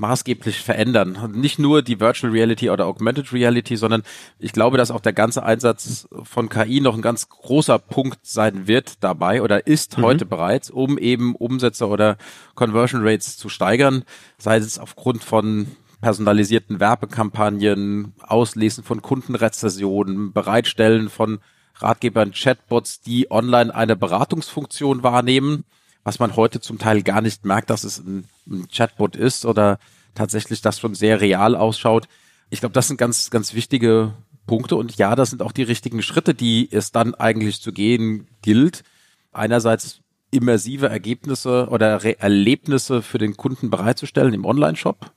maßgeblich 0.01 0.61
verändern. 0.61 1.33
Nicht 1.35 1.59
nur 1.59 1.83
die 1.83 2.01
Virtual 2.01 2.33
Reality 2.33 2.71
oder 2.71 2.87
Augmented 2.87 3.33
Reality, 3.33 3.77
sondern 3.77 4.03
ich 4.39 4.53
glaube, 4.53 4.77
dass 4.77 4.91
auch 4.91 5.01
der 5.01 5.13
ganze 5.13 5.43
Einsatz 5.43 6.09
von 6.23 6.49
KI 6.49 6.81
noch 6.81 6.95
ein 6.95 7.03
ganz 7.03 7.29
großer 7.29 7.79
Punkt 7.79 8.21
sein 8.23 8.67
wird 8.67 9.03
dabei 9.03 9.43
oder 9.43 9.67
ist 9.67 9.99
mhm. 9.99 10.03
heute 10.03 10.27
bereits, 10.27 10.71
um 10.71 10.99
eben 10.99 11.35
Umsätze 11.35 11.87
oder 11.87 12.17
Conversion 12.55 13.07
Rates 13.07 13.37
zu 13.37 13.49
steigern, 13.49 14.05
sei 14.39 14.57
es 14.57 14.79
aufgrund 14.79 15.25
von 15.25 15.69
personalisierten 16.01 16.81
Werbekampagnen, 16.81 18.15
Auslesen 18.21 18.85
von 18.85 19.03
Kundenrezessionen, 19.03 20.33
Bereitstellen 20.33 21.09
von 21.09 21.41
Ratgebern, 21.77 22.33
Chatbots, 22.33 23.01
die 23.01 23.31
online 23.31 23.75
eine 23.75 23.97
Beratungsfunktion 23.97 25.03
wahrnehmen 25.03 25.65
was 26.09 26.19
man 26.21 26.37
heute 26.37 26.59
zum 26.59 26.79
Teil 26.79 27.03
gar 27.03 27.21
nicht 27.21 27.45
merkt, 27.45 27.69
dass 27.69 27.85
es 27.85 27.99
ein, 27.99 28.25
ein 28.49 28.67
Chatbot 28.69 29.15
ist 29.15 29.45
oder 29.45 29.79
tatsächlich 30.15 30.63
das 30.63 30.81
schon 30.81 30.95
sehr 30.95 31.21
real 31.21 31.55
ausschaut. 31.55 32.09
Ich 32.49 32.61
glaube, 32.61 32.73
das 32.73 32.89
sind 32.89 32.97
ganz, 32.97 33.29
ganz 33.29 33.53
wichtige 33.53 34.15
Punkte 34.47 34.77
und 34.77 34.97
ja, 34.97 35.15
das 35.15 35.29
sind 35.29 35.43
auch 35.43 35.53
die 35.53 35.65
richtigen 35.65 36.01
Schritte, 36.01 36.33
die 36.33 36.67
es 36.73 36.93
dann 36.93 37.15
eigentlich 37.15 37.61
zu 37.61 37.73
gehen 37.73 38.27
gilt. 38.41 38.85
Einerseits 39.33 40.01
immersive 40.31 40.89
Ergebnisse 40.89 41.69
oder 41.69 42.03
Re 42.03 42.19
Erlebnisse 42.19 43.03
für 43.03 43.19
den 43.19 43.37
Kunden 43.37 43.69
bereitzustellen 43.69 44.33
im 44.33 44.47
Online-Shop 44.47 45.13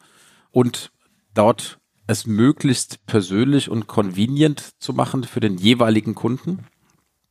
und 0.51 0.91
dort 1.33 1.79
es 2.05 2.27
möglichst 2.27 3.05
persönlich 3.05 3.69
und 3.69 3.87
convenient 3.87 4.73
zu 4.79 4.91
machen 4.91 5.23
für 5.23 5.39
den 5.39 5.57
jeweiligen 5.57 6.15
Kunden. 6.15 6.65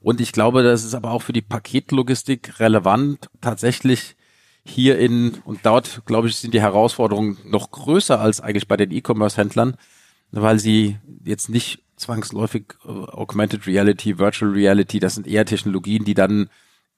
Und 0.01 0.21
ich 0.21 0.33
glaube, 0.33 0.63
das 0.63 0.85
ist 0.85 0.95
aber 0.95 1.11
auch 1.11 1.23
für 1.23 1.33
die 1.33 1.43
Paketlogistik 1.43 2.59
relevant, 2.59 3.29
tatsächlich 3.41 4.17
hier 4.65 4.99
in, 4.99 5.35
und 5.45 5.61
dort, 5.65 6.03
glaube 6.07 6.29
ich, 6.29 6.37
sind 6.37 6.55
die 6.55 6.61
Herausforderungen 6.61 7.39
noch 7.45 7.71
größer 7.71 8.21
als 8.21 8.41
eigentlich 8.41 8.69
bei 8.69 8.77
den 8.77 8.91
E-Commerce-Händlern, 8.91 9.77
weil 10.31 10.59
sie 10.59 10.99
jetzt 11.25 11.49
nicht 11.49 11.83
zwangsläufig 11.97 12.75
äh, 12.85 12.89
Augmented 12.89 13.67
Reality, 13.67 14.19
Virtual 14.19 14.51
Reality, 14.51 15.01
das 15.01 15.15
sind 15.15 15.27
eher 15.27 15.45
Technologien, 15.45 16.05
die 16.05 16.15
dann 16.15 16.49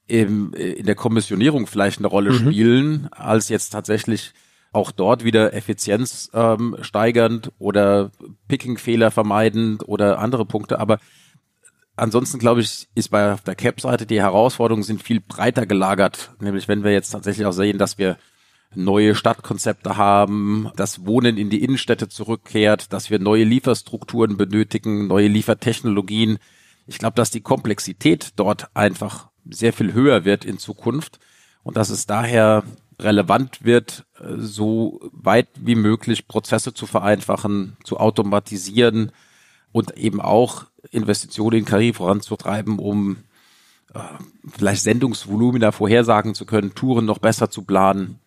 im, 0.07 0.53
in 0.55 0.87
der 0.87 0.95
Kommissionierung 0.95 1.67
vielleicht 1.67 1.99
eine 1.99 2.09
Rolle 2.09 2.33
mhm. 2.33 2.39
spielen, 2.39 3.09
als 3.13 3.49
jetzt 3.49 3.71
tatsächlich 3.71 4.33
auch 4.73 4.91
dort 4.91 5.25
wieder 5.25 5.53
Effizienz 5.55 6.31
ähm, 6.33 6.77
steigernd 6.81 7.53
oder 7.59 8.11
Picking-Fehler 8.49 9.11
vermeidend 9.11 9.87
oder 9.87 10.19
andere 10.19 10.47
Punkte. 10.47 10.81
Aber 10.81 10.99
ansonsten 12.03 12.39
glaube 12.39 12.61
ich, 12.61 12.89
ist 12.95 13.11
bei 13.11 13.37
der 13.47 13.55
Cap-Seite 13.55 14.07
die 14.07 14.21
Herausforderungen 14.21 14.83
sind 14.83 15.03
viel 15.03 15.21
breiter 15.21 15.67
gelagert. 15.67 16.33
Nämlich 16.41 16.67
wenn 16.67 16.83
wir 16.83 16.93
jetzt 16.93 17.11
tatsächlich 17.11 17.47
auch 17.47 17.53
sehen, 17.53 17.79
dass 17.79 17.97
wir 17.97 18.19
neue 18.75 19.15
Stadtkonzepte 19.15 19.97
haben, 19.97 20.71
das 20.77 21.07
Wohnen 21.07 21.37
in 21.37 21.49
die 21.49 21.63
Innenstädte 21.63 22.09
zurückkehrt, 22.09 22.93
dass 22.93 23.11
wir 23.11 23.19
neue 23.19 23.45
Lieferstrukturen 23.45 24.37
benötigen, 24.37 25.07
neue 25.07 25.29
Liefertechnologien. 25.29 26.39
Ich 26.87 26.99
glaube, 26.99 27.15
dass 27.15 27.31
die 27.31 27.43
Komplexität 27.43 28.33
dort 28.37 28.75
einfach 28.75 29.29
sehr 29.49 29.73
viel 29.73 29.93
höher 29.93 30.25
wird 30.25 30.45
in 30.45 30.59
Zukunft 30.59 31.21
und 31.63 31.77
dass 31.77 31.91
es 31.91 32.07
daher 32.07 32.65
relevant 32.99 33.65
wird, 33.65 34.07
so 34.39 35.01
weit 35.13 35.49
wie 35.61 35.75
möglich 35.75 36.27
Prozesse 36.27 36.75
zu 36.75 36.87
vereinfachen, 36.87 37.77
zu 37.85 37.99
automatisieren 37.99 39.13
und 39.71 39.97
eben 39.97 40.21
auch 40.21 40.67
Investitionen 40.91 41.61
in 41.61 41.65
KI 41.65 41.93
voranzutreiben, 41.93 42.79
um 42.79 43.19
äh, 43.95 44.01
vielleicht 44.57 44.83
Sendungsvolumina 44.83 45.73
vorhersagen 45.73 46.35
zu 46.35 46.45
können, 46.45 46.75
Touren 46.75 47.05
noch 47.05 47.19
besser 47.19 47.51
zu 47.51 47.63
planen. 47.63 48.19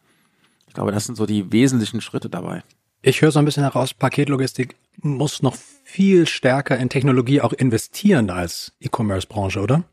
Ich 0.68 0.74
glaube, 0.74 0.92
das 0.92 1.06
sind 1.06 1.16
so 1.16 1.26
die 1.26 1.52
wesentlichen 1.52 2.02
Schritte 2.02 2.30
dabei. 2.30 2.64
Ich 3.02 3.22
höre 3.22 3.32
so 3.32 3.40
ein 3.40 3.46
bisschen 3.46 3.64
heraus, 3.64 3.94
Paketlogistik 3.94 4.76
muss 5.02 5.42
noch 5.44 5.56
viel 5.84 6.26
stärker 6.26 6.78
in 6.78 6.90
Technologie 6.90 7.42
auch 7.42 7.54
investieren 7.54 8.30
als 8.30 8.74
E-Commerce-Branche, 8.80 9.62
oder? 9.62 9.84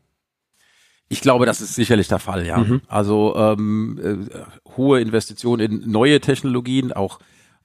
Ich 1.09 1.21
glaube, 1.21 1.45
das 1.45 1.61
ist 1.61 1.75
sicherlich 1.75 2.07
der 2.07 2.19
Fall, 2.19 2.45
ja. 2.47 2.57
Mhm. 2.57 2.81
Also 2.87 3.35
ähm, 3.35 4.27
äh, 4.31 4.71
hohe 4.75 4.99
Investitionen 4.99 5.83
in 5.83 5.91
neue 5.91 6.19
Technologien, 6.21 6.91
auch 6.91 7.19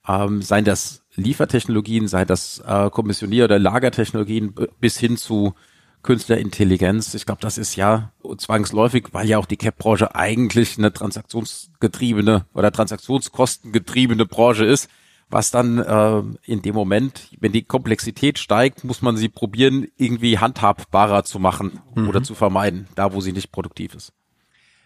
ähm, 0.07 0.43
seien 0.43 0.65
das 0.65 1.03
Liefertechnologien, 1.19 2.07
sei 2.07 2.25
das 2.25 2.59
äh, 2.59 2.89
Kommissionier- 2.89 3.45
oder 3.45 3.59
Lagertechnologien 3.59 4.53
bis 4.79 4.97
hin 4.97 5.17
zu 5.17 5.53
Künstlerintelligenz. 6.01 7.13
Ich 7.13 7.25
glaube, 7.25 7.41
das 7.41 7.57
ist 7.57 7.75
ja 7.75 8.11
zwangsläufig, 8.37 9.07
weil 9.11 9.27
ja 9.27 9.37
auch 9.37 9.45
die 9.45 9.57
Cap-Branche 9.57 10.15
eigentlich 10.15 10.77
eine 10.77 10.93
transaktionsgetriebene 10.93 12.45
oder 12.53 12.71
transaktionskostengetriebene 12.71 14.25
Branche 14.25 14.65
ist, 14.65 14.89
was 15.29 15.51
dann 15.51 15.77
äh, 15.77 16.23
in 16.45 16.61
dem 16.61 16.73
Moment, 16.73 17.29
wenn 17.39 17.51
die 17.51 17.63
Komplexität 17.63 18.39
steigt, 18.39 18.83
muss 18.83 19.01
man 19.01 19.17
sie 19.17 19.29
probieren, 19.29 19.87
irgendwie 19.97 20.39
handhabbarer 20.39 21.23
zu 21.23 21.39
machen 21.39 21.81
mhm. 21.95 22.09
oder 22.09 22.23
zu 22.23 22.33
vermeiden, 22.33 22.87
da 22.95 23.13
wo 23.13 23.21
sie 23.21 23.33
nicht 23.33 23.51
produktiv 23.51 23.93
ist. 23.93 24.13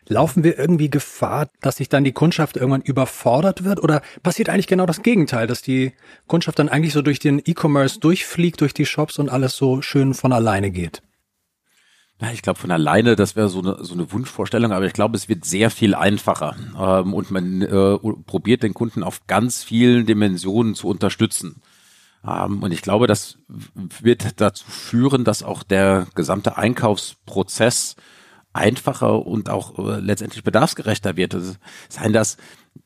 Laufen 0.08 0.44
wir 0.44 0.58
irgendwie 0.58 0.90
Gefahr, 0.90 1.50
dass 1.62 1.78
sich 1.78 1.90
dann 1.90 2.04
die 2.04 2.12
Kundschaft 2.12 2.58
irgendwann 2.58 2.82
überfordert 2.82 3.64
wird? 3.64 3.82
Oder 3.82 4.02
passiert 4.22 4.50
eigentlich 4.50 4.68
genau 4.68 4.86
das 4.86 5.02
Gegenteil, 5.02 5.48
dass 5.48 5.62
die 5.62 5.94
Kundschaft 6.28 6.60
dann 6.60 6.70
eigentlich 6.70 6.94
so 6.94 7.02
durch 7.02 7.20
den 7.20 7.42
E-Commerce 7.44 8.00
durchfliegt, 8.00 8.62
durch 8.62 8.74
die 8.74 8.86
Shops 8.86 9.20
und 9.20 9.30
alles 9.30 9.56
so 9.56 9.82
schön 9.82 10.14
von 10.14 10.34
alleine 10.34 10.72
geht? 10.72 11.02
Ja, 12.22 12.32
ich 12.32 12.42
glaube 12.42 12.60
von 12.60 12.72
alleine, 12.72 13.16
das 13.16 13.36
wäre 13.36 13.50
so 13.50 13.60
eine, 13.60 13.84
so 13.84 13.94
eine 13.94 14.12
Wunschvorstellung, 14.12 14.72
aber 14.72 14.86
ich 14.86 14.94
glaube, 14.94 15.18
es 15.18 15.28
wird 15.28 15.46
sehr 15.46 15.70
viel 15.70 15.94
einfacher 15.94 16.56
ähm, 16.80 17.14
und 17.14 17.32
man 17.32 17.62
äh, 17.62 17.98
probiert 18.26 18.64
den 18.64 18.74
Kunden 18.74 19.04
auf 19.04 19.28
ganz 19.28 19.64
vielen 19.64 20.06
Dimensionen 20.06 20.76
zu 20.76 20.88
unterstützen. 20.88 21.62
Ähm, 22.26 22.64
und 22.64 22.72
ich 22.72 22.82
glaube, 22.82 23.08
das 23.08 23.40
wird 23.48 24.40
dazu 24.40 24.66
führen, 24.70 25.24
dass 25.24 25.44
auch 25.44 25.64
der 25.64 26.08
gesamte 26.16 26.58
Einkaufsprozess 26.58 27.96
einfacher 28.54 29.26
und 29.26 29.50
auch 29.50 29.78
äh, 29.80 30.00
letztendlich 30.00 30.44
bedarfsgerechter 30.44 31.18
wird. 31.18 31.36
Also, 31.36 31.56
seien 31.90 32.14
das, 32.14 32.38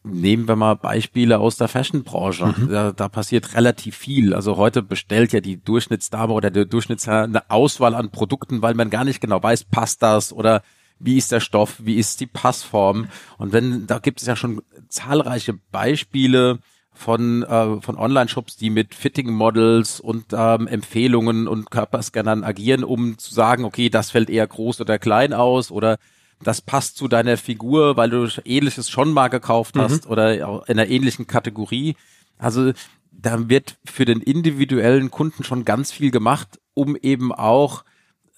nehmen 0.04 0.48
wir 0.48 0.56
mal 0.56 0.76
Beispiele 0.76 1.40
aus 1.40 1.58
der 1.58 1.68
Fashionbranche. 1.68 2.56
Mhm. 2.58 2.70
Da, 2.70 2.92
da 2.92 3.10
passiert 3.10 3.54
relativ 3.56 3.96
viel. 3.96 4.34
Also 4.34 4.58
heute 4.58 4.82
bestellt 4.82 5.34
ja 5.34 5.42
die 5.42 5.62
Durchschnittsdame 5.64 6.34
oder 6.34 6.50
der 6.50 6.66
Durchschnittsherr 6.66 7.24
eine 7.24 7.50
Auswahl 7.50 7.96
an 7.96 8.12
Produkten, 8.12 8.62
weil 8.62 8.74
man 8.74 8.90
gar 8.90 9.04
nicht 9.04 9.22
genau 9.22 9.42
weiß, 9.42 9.66
passt 9.66 10.02
das 10.02 10.34
oder 10.34 10.62
wie 11.00 11.18
ist 11.18 11.32
der 11.32 11.42
Stoff, 11.42 11.76
wie 11.84 11.96
ist 11.96 12.20
die 12.22 12.28
Passform. 12.28 13.08
Und 13.38 13.54
wenn, 13.54 13.86
da 13.88 14.00
gibt 14.00 14.22
es 14.22 14.28
ja 14.28 14.36
schon 14.36 14.62
zahlreiche 14.90 15.54
Beispiele, 15.72 16.60
von, 16.98 17.44
äh, 17.44 17.82
von 17.82 17.98
Online-Shops, 17.98 18.58
die 18.58 18.70
mit 18.70 18.94
Fitting-Models 18.96 20.00
und 20.00 20.26
ähm, 20.34 20.68
Empfehlungen 20.68 21.48
und 21.48 21.72
Körperscannern 21.72 22.44
agieren, 22.44 22.84
um 22.84 23.18
zu 23.18 23.34
sagen, 23.34 23.64
okay, 23.64 23.90
das 23.90 24.12
fällt 24.12 24.30
eher 24.30 24.48
groß 24.48 24.82
oder 24.82 25.00
klein 25.00 25.34
aus 25.34 25.72
oder 25.72 25.98
das 26.44 26.62
passt 26.62 26.98
zu 26.98 27.08
deiner 27.08 27.38
Figur, 27.38 27.98
weil 27.98 28.10
du 28.10 28.28
ähnliches 28.46 28.90
schon 28.90 29.12
mal 29.12 29.28
gekauft 29.30 29.76
mhm. 29.76 29.82
hast 29.82 30.08
oder 30.08 30.34
in 30.68 30.80
einer 30.80 30.88
ähnlichen 30.88 31.28
Kategorie. 31.28 31.96
Also 32.38 32.74
da 33.12 33.50
wird 33.50 33.78
für 33.86 34.06
den 34.06 34.22
individuellen 34.22 35.10
Kunden 35.10 35.44
schon 35.44 35.66
ganz 35.66 35.92
viel 35.92 36.12
gemacht, 36.12 36.60
um 36.74 36.96
eben 36.96 37.34
auch 37.34 37.84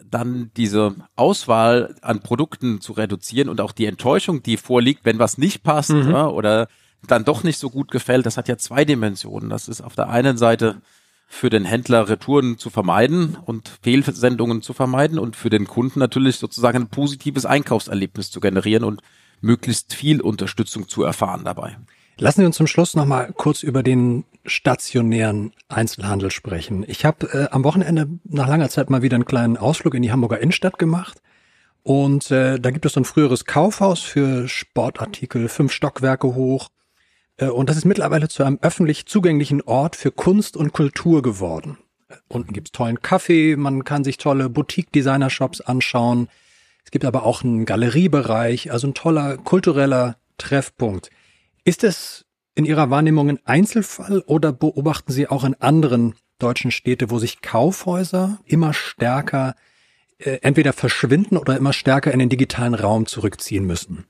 dann 0.10 0.52
diese 0.56 0.96
Auswahl 1.16 1.96
an 2.02 2.22
Produkten 2.22 2.82
zu 2.82 2.94
reduzieren 2.94 3.50
und 3.50 3.62
auch 3.62 3.74
die 3.74 3.86
Enttäuschung, 3.86 4.42
die 4.42 4.58
vorliegt, 4.58 5.06
wenn 5.06 5.20
was 5.20 5.38
nicht 5.38 5.64
passt 5.64 5.92
mhm. 5.92 6.12
ja, 6.12 6.28
oder 6.28 6.68
dann 7.08 7.26
doch 7.26 7.44
nicht 7.44 7.58
so 7.58 7.70
gut 7.70 7.92
gefällt, 7.92 8.26
das 8.26 8.38
hat 8.38 8.48
ja 8.48 8.58
zwei 8.58 8.86
Dimensionen. 8.86 9.50
Das 9.50 9.68
ist 9.68 9.82
auf 9.82 9.96
der 9.96 10.10
einen 10.10 10.38
Seite 10.38 10.82
für 11.28 11.50
den 11.50 11.64
Händler 11.64 12.10
Retouren 12.10 12.58
zu 12.58 12.70
vermeiden 12.70 13.38
und 13.46 13.72
Fehlsendungen 13.84 14.62
zu 14.62 14.74
vermeiden 14.74 15.20
und 15.20 15.36
für 15.36 15.52
den 15.52 15.68
Kunden 15.68 16.00
natürlich 16.00 16.38
sozusagen 16.38 16.84
ein 16.84 16.90
positives 16.90 17.46
Einkaufserlebnis 17.46 18.32
zu 18.32 18.40
generieren 18.40 18.84
und 18.84 19.02
möglichst 19.40 19.94
viel 19.94 20.22
Unterstützung 20.22 20.88
zu 20.88 21.04
erfahren 21.04 21.46
dabei. 21.46 21.78
Lassen 22.18 22.42
Sie 22.42 22.46
uns 22.46 22.58
zum 22.58 22.68
Schluss 22.68 22.96
noch 22.96 23.06
mal 23.06 23.32
kurz 23.32 23.64
über 23.64 23.82
den 23.82 24.26
stationären 24.44 25.54
Einzelhandel 25.70 26.32
sprechen. 26.32 26.84
Ich 26.88 27.06
habe 27.06 27.28
äh, 27.32 27.48
am 27.52 27.64
Wochenende 27.64 28.10
nach 28.26 28.48
langer 28.48 28.70
Zeit 28.70 28.90
mal 28.90 29.02
wieder 29.02 29.16
einen 29.16 29.26
kleinen 29.26 29.56
Ausflug 29.56 29.94
in 29.94 30.02
die 30.02 30.12
Hamburger 30.12 30.40
Innenstadt 30.40 30.80
gemacht. 30.80 31.22
Und 31.84 32.30
äh, 32.32 32.60
da 32.60 32.72
gibt 32.72 32.86
es 32.86 32.94
so 32.94 33.00
ein 33.00 33.06
früheres 33.06 33.46
Kaufhaus 33.46 34.02
für 34.02 34.50
Sportartikel, 34.50 35.48
fünf 35.48 35.72
Stockwerke 35.72 36.36
hoch. 36.36 36.70
Äh, 37.40 37.48
und 37.48 37.70
das 37.70 37.78
ist 37.78 37.86
mittlerweile 37.86 38.30
zu 38.30 38.44
einem 38.44 38.60
öffentlich 38.62 39.06
zugänglichen 39.06 39.62
Ort 39.62 39.96
für 39.96 40.12
Kunst 40.12 40.56
und 40.56 40.74
Kultur 40.74 41.22
geworden. 41.22 41.78
Unten 42.28 42.54
gibt's 42.54 42.72
tollen 42.72 43.02
Kaffee, 43.02 43.56
man 43.56 43.84
kann 43.84 44.04
sich 44.04 44.18
tolle 44.18 44.50
Boutique-Designer-Shops 44.50 45.62
anschauen. 45.62 46.28
Es 46.84 46.92
gibt 46.92 47.06
aber 47.06 47.24
auch 47.24 47.44
einen 47.44 47.66
Galeriebereich, 47.66 48.72
also 48.72 48.88
ein 48.88 48.94
toller 48.94 49.38
kultureller 49.38 50.18
Treffpunkt. 50.38 51.12
Ist 51.64 51.84
es 51.84 52.26
in 52.56 52.66
Ihrer 52.66 52.90
Wahrnehmung 52.90 53.30
ein 53.30 53.40
Einzelfall 53.46 54.24
oder 54.26 54.52
beobachten 54.52 55.12
Sie 55.12 55.28
auch 55.28 55.44
in 55.44 55.56
anderen 55.56 56.16
deutschen 56.40 56.72
Städte, 56.72 57.12
wo 57.12 57.20
sich 57.20 57.42
Kaufhäuser 57.42 58.40
immer 58.46 58.74
stärker 58.74 59.56
äh, 60.18 60.40
entweder 60.42 60.74
verschwinden 60.74 61.38
oder 61.38 61.58
immer 61.58 61.74
stärker 61.74 62.12
in 62.12 62.20
den 62.20 62.30
digitalen 62.30 62.74
Raum 62.74 63.06
zurückziehen 63.06 63.66
müssen? 63.66 64.06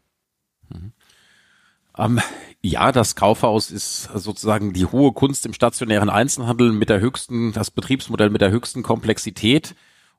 Um, 1.99 2.21
ja, 2.61 2.93
das 2.93 3.17
Kaufhaus 3.17 3.71
ist 3.71 4.03
sozusagen 4.15 4.71
die 4.71 4.85
hohe 4.85 5.11
Kunst 5.11 5.45
im 5.45 5.51
stationären 5.51 6.09
Einzelhandel 6.09 6.71
mit 6.71 6.89
der 6.89 7.01
höchsten, 7.01 7.51
das 7.51 7.71
Betriebsmodell 7.71 8.29
mit 8.29 8.39
der 8.39 8.51
höchsten 8.51 8.83
Komplexität. 8.83 9.75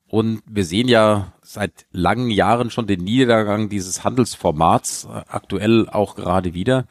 Und 0.06 0.42
wir 0.44 0.66
sehen 0.66 0.88
ja 0.88 1.32
seit 1.42 1.86
langen 1.90 2.28
Jahren 2.28 2.70
schon 2.70 2.86
den 2.86 3.02
Niedergang 3.02 3.70
dieses 3.70 4.04
Handelsformats, 4.04 5.06
äh, 5.06 5.22
aktuell 5.28 5.88
auch 5.88 6.16
gerade 6.16 6.52
wieder. 6.52 6.86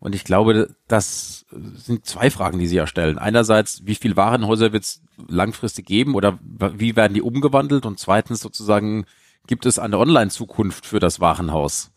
Und 0.00 0.16
ich 0.16 0.24
glaube, 0.24 0.74
das 0.88 1.46
sind 1.52 2.04
zwei 2.04 2.28
Fragen, 2.28 2.58
die 2.58 2.66
Sie 2.66 2.76
ja 2.76 2.88
stellen. 2.88 3.18
Einerseits, 3.18 3.86
wie 3.86 3.94
viel 3.94 4.16
Warenhäuser 4.16 4.72
wird 4.72 4.82
es 4.82 5.02
langfristig 5.28 5.86
geben 5.86 6.16
oder 6.16 6.40
wie 6.42 6.96
werden 6.96 7.14
die 7.14 7.22
umgewandelt? 7.22 7.86
Und 7.86 8.00
zweitens 8.00 8.40
sozusagen, 8.40 9.06
gibt 9.46 9.64
es 9.64 9.78
eine 9.78 9.98
Online-Zukunft 9.98 10.86
für 10.86 10.98
das 10.98 11.20
Warenhaus? 11.20 11.93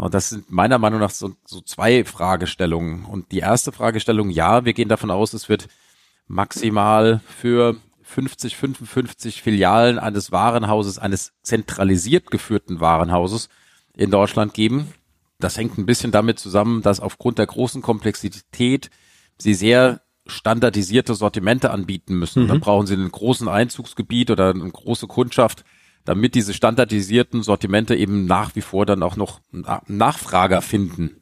Und 0.00 0.14
das 0.14 0.30
sind 0.30 0.50
meiner 0.50 0.78
Meinung 0.78 0.98
nach 0.98 1.10
so, 1.10 1.34
so 1.44 1.60
zwei 1.60 2.04
Fragestellungen. 2.04 3.04
Und 3.04 3.32
die 3.32 3.40
erste 3.40 3.70
Fragestellung, 3.70 4.30
ja, 4.30 4.64
wir 4.64 4.72
gehen 4.72 4.88
davon 4.88 5.10
aus, 5.10 5.34
es 5.34 5.50
wird 5.50 5.68
maximal 6.26 7.20
für 7.26 7.76
50, 8.04 8.56
55 8.56 9.42
Filialen 9.42 9.98
eines 9.98 10.32
Warenhauses, 10.32 10.98
eines 10.98 11.34
zentralisiert 11.42 12.30
geführten 12.30 12.80
Warenhauses 12.80 13.50
in 13.94 14.10
Deutschland 14.10 14.54
geben. 14.54 14.88
Das 15.38 15.58
hängt 15.58 15.76
ein 15.76 15.84
bisschen 15.84 16.12
damit 16.12 16.38
zusammen, 16.38 16.80
dass 16.80 17.00
aufgrund 17.00 17.36
der 17.36 17.46
großen 17.46 17.82
Komplexität 17.82 18.88
sie 19.36 19.52
sehr 19.52 20.00
standardisierte 20.26 21.14
Sortimente 21.14 21.70
anbieten 21.72 22.18
müssen. 22.18 22.44
Mhm. 22.44 22.48
Dann 22.48 22.60
brauchen 22.60 22.86
sie 22.86 22.94
einen 22.94 23.12
großen 23.12 23.48
Einzugsgebiet 23.48 24.30
oder 24.30 24.48
eine 24.48 24.70
große 24.70 25.08
Kundschaft, 25.08 25.62
damit 26.04 26.34
diese 26.34 26.54
standardisierten 26.54 27.42
Sortimente 27.42 27.94
eben 27.94 28.24
nach 28.26 28.54
wie 28.56 28.62
vor 28.62 28.86
dann 28.86 29.02
auch 29.02 29.16
noch 29.16 29.40
Nachfrager 29.86 30.62
finden. 30.62 31.20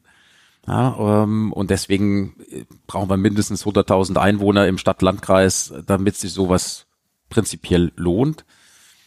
Ja, 0.67 1.23
ähm, 1.23 1.51
und 1.51 1.71
deswegen 1.71 2.35
äh, 2.51 2.65
brauchen 2.85 3.09
wir 3.09 3.17
mindestens 3.17 3.65
100.000 3.65 4.17
Einwohner 4.17 4.67
im 4.67 4.77
Stadt-Landkreis, 4.77 5.73
damit 5.85 6.15
sich 6.15 6.31
sowas 6.31 6.85
prinzipiell 7.29 7.91
lohnt. 7.95 8.45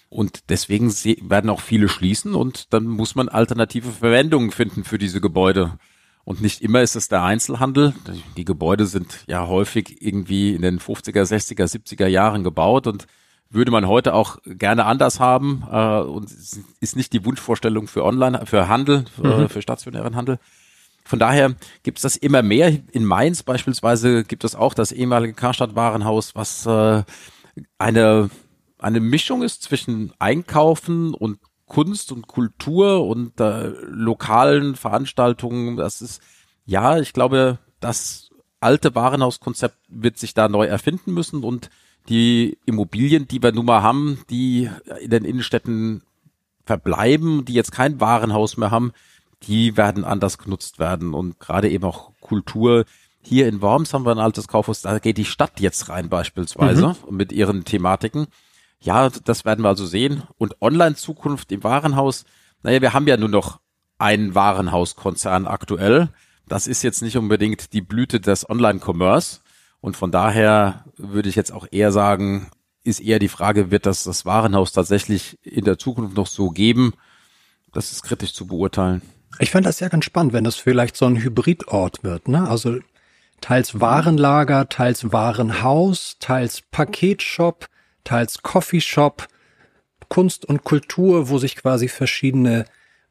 Und 0.08 0.50
deswegen 0.50 0.90
werden 0.90 1.50
auch 1.50 1.60
viele 1.60 1.88
schließen 1.88 2.34
und 2.34 2.72
dann 2.74 2.84
muss 2.84 3.14
man 3.14 3.28
alternative 3.28 3.90
Verwendungen 3.90 4.50
finden 4.50 4.84
für 4.84 4.98
diese 4.98 5.20
Gebäude. 5.20 5.78
Und 6.24 6.42
nicht 6.42 6.60
immer 6.62 6.82
ist 6.82 6.96
es 6.96 7.08
der 7.08 7.22
Einzelhandel. 7.22 7.94
Die 8.36 8.44
Gebäude 8.44 8.86
sind 8.86 9.24
ja 9.26 9.46
häufig 9.46 10.02
irgendwie 10.02 10.54
in 10.54 10.62
den 10.62 10.80
50er, 10.80 11.22
60er, 11.22 11.64
70er 11.64 12.06
Jahren 12.06 12.44
gebaut 12.44 12.86
und 12.86 13.06
würde 13.52 13.70
man 13.70 13.86
heute 13.86 14.14
auch 14.14 14.38
gerne 14.44 14.84
anders 14.86 15.20
haben 15.20 15.64
äh, 15.70 16.00
und 16.00 16.30
ist 16.80 16.96
nicht 16.96 17.12
die 17.12 17.24
Wunschvorstellung 17.24 17.86
für 17.86 18.04
Online, 18.04 18.46
für 18.46 18.68
Handel, 18.68 19.04
für, 19.14 19.42
mhm. 19.42 19.48
für 19.48 19.62
stationären 19.62 20.16
Handel. 20.16 20.38
Von 21.04 21.18
daher 21.18 21.54
gibt 21.82 21.98
es 21.98 22.02
das 22.02 22.16
immer 22.16 22.42
mehr. 22.42 22.72
In 22.92 23.04
Mainz 23.04 23.42
beispielsweise 23.42 24.24
gibt 24.24 24.44
es 24.44 24.54
auch 24.54 24.72
das 24.74 24.92
ehemalige 24.92 25.34
Karstadt-Warenhaus, 25.34 26.34
was 26.34 26.64
äh, 26.66 27.02
eine 27.78 28.30
eine 28.82 29.00
Mischung 29.00 29.42
ist 29.42 29.62
zwischen 29.62 30.12
Einkaufen 30.18 31.14
und 31.14 31.38
Kunst 31.66 32.12
und 32.12 32.26
Kultur 32.26 33.06
und 33.06 33.40
äh, 33.40 33.68
lokalen 33.86 34.74
Veranstaltungen. 34.74 35.76
Das 35.76 36.02
ist, 36.02 36.20
ja, 36.66 36.98
ich 36.98 37.12
glaube, 37.12 37.58
das 37.80 38.30
alte 38.60 38.94
Warenhauskonzept 38.94 39.76
wird 39.88 40.18
sich 40.18 40.34
da 40.34 40.48
neu 40.48 40.66
erfinden 40.66 41.14
müssen 41.14 41.44
und 41.44 41.70
die 42.08 42.58
Immobilien, 42.66 43.28
die 43.28 43.42
wir 43.42 43.52
nun 43.52 43.66
mal 43.66 43.82
haben, 43.82 44.18
die 44.30 44.68
in 45.00 45.10
den 45.10 45.24
Innenstädten 45.24 46.02
verbleiben, 46.64 47.44
die 47.44 47.54
jetzt 47.54 47.72
kein 47.72 48.00
Warenhaus 48.00 48.56
mehr 48.56 48.70
haben, 48.70 48.92
die 49.44 49.76
werden 49.76 50.04
anders 50.04 50.38
genutzt 50.38 50.78
werden 50.78 51.14
und 51.14 51.40
gerade 51.40 51.68
eben 51.68 51.84
auch 51.84 52.12
Kultur. 52.20 52.84
Hier 53.20 53.48
in 53.48 53.60
Worms 53.62 53.94
haben 53.94 54.04
wir 54.04 54.12
ein 54.12 54.18
altes 54.18 54.48
Kaufhaus, 54.48 54.82
da 54.82 54.98
geht 54.98 55.18
die 55.18 55.24
Stadt 55.24 55.60
jetzt 55.60 55.88
rein 55.88 56.08
beispielsweise 56.08 56.96
mhm. 57.08 57.16
mit 57.16 57.32
ihren 57.32 57.64
Thematiken. 57.64 58.26
Ja, 58.80 59.10
das 59.10 59.44
werden 59.44 59.62
wir 59.62 59.68
also 59.68 59.86
sehen. 59.86 60.24
Und 60.38 60.60
Online-Zukunft 60.60 61.52
im 61.52 61.62
Warenhaus, 61.62 62.24
naja, 62.64 62.80
wir 62.80 62.92
haben 62.92 63.06
ja 63.06 63.16
nur 63.16 63.28
noch 63.28 63.60
einen 63.98 64.34
Warenhauskonzern 64.34 65.46
aktuell. 65.46 66.08
Das 66.48 66.66
ist 66.66 66.82
jetzt 66.82 67.02
nicht 67.02 67.16
unbedingt 67.16 67.72
die 67.72 67.80
Blüte 67.80 68.18
des 68.18 68.48
Online-Commerce. 68.48 69.40
Und 69.82 69.96
von 69.96 70.12
daher 70.12 70.84
würde 70.96 71.28
ich 71.28 71.34
jetzt 71.34 71.52
auch 71.52 71.66
eher 71.70 71.92
sagen, 71.92 72.50
ist 72.84 73.00
eher 73.00 73.18
die 73.18 73.28
Frage, 73.28 73.70
wird 73.70 73.84
das 73.84 74.04
das 74.04 74.24
Warenhaus 74.24 74.72
tatsächlich 74.72 75.38
in 75.42 75.64
der 75.64 75.76
Zukunft 75.76 76.16
noch 76.16 76.28
so 76.28 76.50
geben? 76.50 76.94
Das 77.72 77.90
ist 77.90 78.02
kritisch 78.02 78.32
zu 78.32 78.46
beurteilen. 78.46 79.02
Ich 79.40 79.50
fand 79.50 79.66
das 79.66 79.80
ja 79.80 79.88
ganz 79.88 80.04
spannend, 80.04 80.32
wenn 80.32 80.44
das 80.44 80.56
vielleicht 80.56 80.96
so 80.96 81.06
ein 81.06 81.16
Hybridort 81.16 82.04
wird, 82.04 82.28
ne? 82.28 82.48
Also 82.48 82.78
teils 83.40 83.80
Warenlager, 83.80 84.68
teils 84.68 85.12
Warenhaus, 85.12 86.16
teils 86.20 86.62
Paketshop, 86.70 87.66
teils 88.04 88.42
Coffeeshop, 88.42 89.26
Kunst 90.08 90.44
und 90.44 90.62
Kultur, 90.62 91.28
wo 91.28 91.38
sich 91.38 91.56
quasi 91.56 91.88
verschiedene 91.88 92.66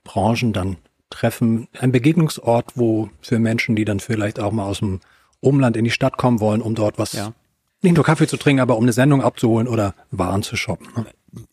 Branchen 0.06 0.54
dann 0.54 0.78
treffen. 1.10 1.68
Ein 1.78 1.92
Begegnungsort, 1.92 2.72
wo 2.76 3.10
für 3.20 3.40
Menschen, 3.40 3.76
die 3.76 3.84
dann 3.84 4.00
vielleicht 4.00 4.40
auch 4.40 4.54
mal 4.54 4.66
aus 4.66 4.80
dem 4.80 5.02
Umland 5.42 5.76
in 5.76 5.84
die 5.84 5.92
Stadt 5.92 6.18
kommen 6.18 6.40
wollen, 6.40 6.62
um 6.62 6.76
dort 6.76 6.98
was, 6.98 7.14
ja. 7.14 7.34
nicht 7.82 7.96
nur 7.96 8.06
Kaffee 8.06 8.28
zu 8.28 8.38
trinken, 8.38 8.62
aber 8.62 8.78
um 8.78 8.84
eine 8.84 8.94
Sendung 8.94 9.22
abzuholen 9.22 9.68
oder 9.68 9.94
Waren 10.12 10.44
zu 10.44 10.56
shoppen. 10.56 10.88
Ne? 10.96 11.06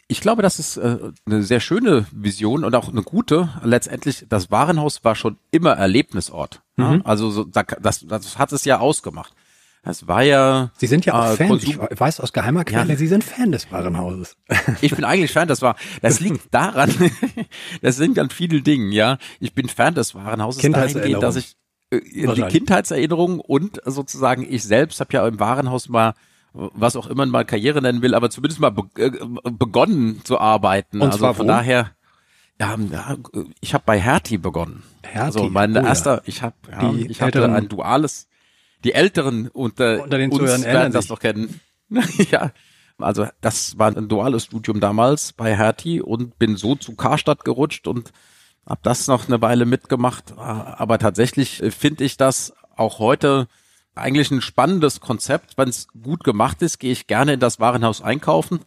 Ich 0.09 0.20
glaube, 0.20 0.42
das 0.42 0.59
ist 0.59 0.77
äh, 0.77 0.98
eine 1.27 1.42
sehr 1.42 1.61
schöne 1.61 2.07
Vision 2.12 2.64
und 2.64 2.74
auch 2.74 2.88
eine 2.88 3.03
gute. 3.03 3.48
Letztendlich, 3.62 4.27
das 4.29 4.51
Warenhaus 4.51 5.05
war 5.05 5.14
schon 5.14 5.38
immer 5.51 5.72
Erlebnisort. 5.72 6.62
Mhm. 6.77 6.85
Ja? 6.85 7.01
Also 7.05 7.31
so, 7.31 7.44
das, 7.44 8.05
das 8.09 8.38
hat 8.38 8.53
es 8.53 8.64
ja 8.64 8.79
ausgemacht. 8.79 9.35
Das 9.85 10.09
war 10.09 10.22
ja. 10.22 10.70
Sie 10.77 10.87
sind 10.87 11.07
ja 11.07 11.14
auch 11.14 11.33
äh, 11.33 11.37
Fan. 11.37 11.48
Konsum 11.48 11.70
ich 11.90 12.01
weiß 12.01 12.20
aus 12.20 12.33
geheimer 12.33 12.64
Quelle, 12.64 12.90
ja. 12.90 12.96
Sie 12.96 13.07
sind 13.07 13.22
Fan 13.22 13.53
des 13.53 13.70
Warenhauses. 13.70 14.37
Ich 14.81 14.94
bin 14.94 15.05
eigentlich 15.05 15.33
Fan. 15.33 15.48
Das 15.48 15.62
war, 15.62 15.77
das 16.03 16.20
liegt 16.20 16.53
daran. 16.53 16.92
das 17.83 17.96
sind 17.96 18.18
an 18.18 18.31
vielen 18.31 18.64
Dingen, 18.64 18.92
ja. 18.92 19.18
Ich 19.40 19.55
bin 19.55 19.68
Fan 19.68 19.94
des 19.94 20.14
Warenhauses 20.14 20.61
dahingehend, 20.61 21.22
dass 21.22 21.37
ich 21.37 21.57
die 21.90 22.42
Kindheitserinnerung 22.48 23.40
und 23.40 23.81
sozusagen 23.85 24.46
ich 24.48 24.64
selbst 24.64 25.01
habe 25.01 25.12
ja 25.12 25.27
im 25.27 25.40
Warenhaus 25.40 25.88
mal 25.88 26.14
was 26.53 26.96
auch 26.96 27.07
immer 27.07 27.18
man 27.18 27.31
mal 27.31 27.44
Karriere 27.44 27.83
nennen 27.83 28.03
will, 28.03 28.14
aber 28.14 28.31
zumindest 28.31 28.61
mal 28.61 28.70
be 28.70 28.83
äh, 28.96 29.11
begonnen 29.51 30.22
zu 30.24 30.38
arbeiten. 30.38 31.01
Und 31.01 31.12
also 31.12 31.33
von 31.33 31.46
wo? 31.46 31.48
daher 31.51 31.92
ja, 32.61 32.77
ich 33.61 33.74
habe 33.74 33.85
bei 33.87 34.01
Hertie 34.01 34.38
begonnen. 34.38 34.83
Hertie, 35.05 35.38
also 35.38 35.51
mein 35.51 35.77
oh, 35.77 35.81
erster, 35.81 36.16
ja. 36.16 36.22
ich 36.27 36.42
habe 36.42 36.57
ja, 36.70 36.92
ich 36.92 37.22
hatte 37.22 37.44
ein 37.53 37.68
duales 37.68 38.29
die 38.85 38.94
Älteren 38.94 39.48
unter, 39.48 40.03
unter 40.03 40.18
den 40.18 40.31
uns 40.31 40.64
werden 40.64 40.92
das 40.92 41.09
noch 41.09 41.20
kennen. 41.20 41.61
ja, 42.31 42.53
also 42.98 43.27
das 43.40 43.79
war 43.79 43.96
ein 43.96 44.09
duales 44.09 44.44
Studium 44.44 44.81
damals 44.81 45.33
bei 45.33 45.57
Hertie 45.57 46.01
und 46.01 46.38
bin 46.38 46.57
so 46.57 46.74
zu 46.74 46.94
Karstadt 46.94 47.44
gerutscht 47.44 47.87
und 47.87 48.12
habe 48.66 48.81
das 48.83 49.07
noch 49.07 49.29
eine 49.29 49.40
Weile 49.40 49.64
mitgemacht. 49.64 50.37
Aber 50.37 50.99
tatsächlich 50.99 51.62
finde 51.77 52.05
ich 52.05 52.16
das 52.16 52.53
auch 52.77 52.99
heute 52.99 53.49
eigentlich 53.94 54.31
ein 54.31 54.40
spannendes 54.40 55.01
Konzept. 55.01 55.59
Wenn 55.59 55.68
es 55.68 55.88
gut 56.03 56.25
gemacht 56.25 56.62
ist, 56.62 56.79
gehe 56.79 56.92
ich 56.92 57.07
gerne 57.07 57.35
in 57.35 57.40
das 57.40 57.61
Warenhaus 57.61 58.03
einkaufen. 58.03 58.61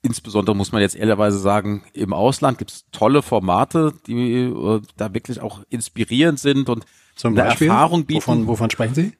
Insbesondere 0.00 0.54
muss 0.54 0.72
man 0.72 0.80
jetzt 0.80 0.94
ehrlicherweise 0.94 1.38
sagen, 1.38 1.84
im 1.92 2.12
Ausland 2.12 2.58
gibt 2.58 2.70
es 2.70 2.84
tolle 2.92 3.20
Formate, 3.20 3.92
die 4.06 4.44
äh, 4.44 4.80
da 4.96 5.12
wirklich 5.12 5.40
auch 5.40 5.62
inspirierend 5.70 6.38
sind 6.38 6.68
und 6.68 6.86
Zum 7.16 7.36
eine 7.36 7.48
Beispiel? 7.48 7.66
Erfahrung 7.66 8.06
bieten. 8.06 8.18
Wovon, 8.18 8.46
wovon 8.46 8.70
sprechen 8.70 8.94
Sie? 8.94 9.12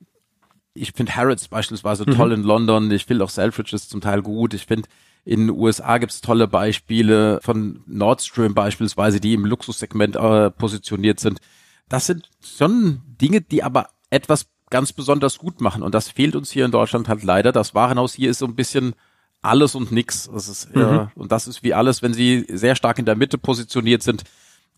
ich 0.80 0.92
finde 0.92 1.14
Harrods 1.14 1.48
beispielsweise 1.48 2.04
mhm. 2.06 2.14
toll 2.14 2.32
in 2.32 2.42
London. 2.42 2.90
Ich 2.90 3.04
finde 3.04 3.24
auch 3.24 3.30
Selfridges 3.30 3.88
zum 3.88 4.00
Teil 4.00 4.22
gut. 4.22 4.54
Ich 4.54 4.66
finde 4.66 4.88
in 5.24 5.46
den 5.46 5.50
USA 5.50 5.98
gibt's 5.98 6.20
tolle 6.20 6.48
Beispiele 6.48 7.40
von 7.42 7.82
Nordstream 7.86 8.54
beispielsweise, 8.54 9.20
die 9.20 9.34
im 9.34 9.44
Luxussegment 9.44 10.16
äh, 10.16 10.50
positioniert 10.50 11.20
sind. 11.20 11.40
Das 11.88 12.06
sind 12.06 12.28
schon 12.42 13.02
Dinge, 13.20 13.40
die 13.40 13.62
aber 13.62 13.88
etwas 14.10 14.46
ganz 14.70 14.92
besonders 14.92 15.38
gut 15.38 15.60
machen. 15.60 15.82
Und 15.82 15.94
das 15.94 16.08
fehlt 16.08 16.36
uns 16.36 16.50
hier 16.50 16.64
in 16.64 16.70
Deutschland 16.70 17.08
halt 17.08 17.22
leider. 17.24 17.52
Das 17.52 17.74
Warenhaus 17.74 18.14
hier 18.14 18.30
ist 18.30 18.38
so 18.38 18.46
ein 18.46 18.54
bisschen 18.54 18.94
alles 19.42 19.74
und 19.74 19.92
nix. 19.92 20.30
Das 20.32 20.48
ist, 20.48 20.74
mhm. 20.74 20.82
äh, 20.82 21.06
und 21.14 21.32
das 21.32 21.46
ist 21.46 21.62
wie 21.62 21.74
alles, 21.74 22.02
wenn 22.02 22.14
sie 22.14 22.46
sehr 22.48 22.76
stark 22.76 22.98
in 22.98 23.04
der 23.04 23.16
Mitte 23.16 23.38
positioniert 23.38 24.02
sind, 24.02 24.24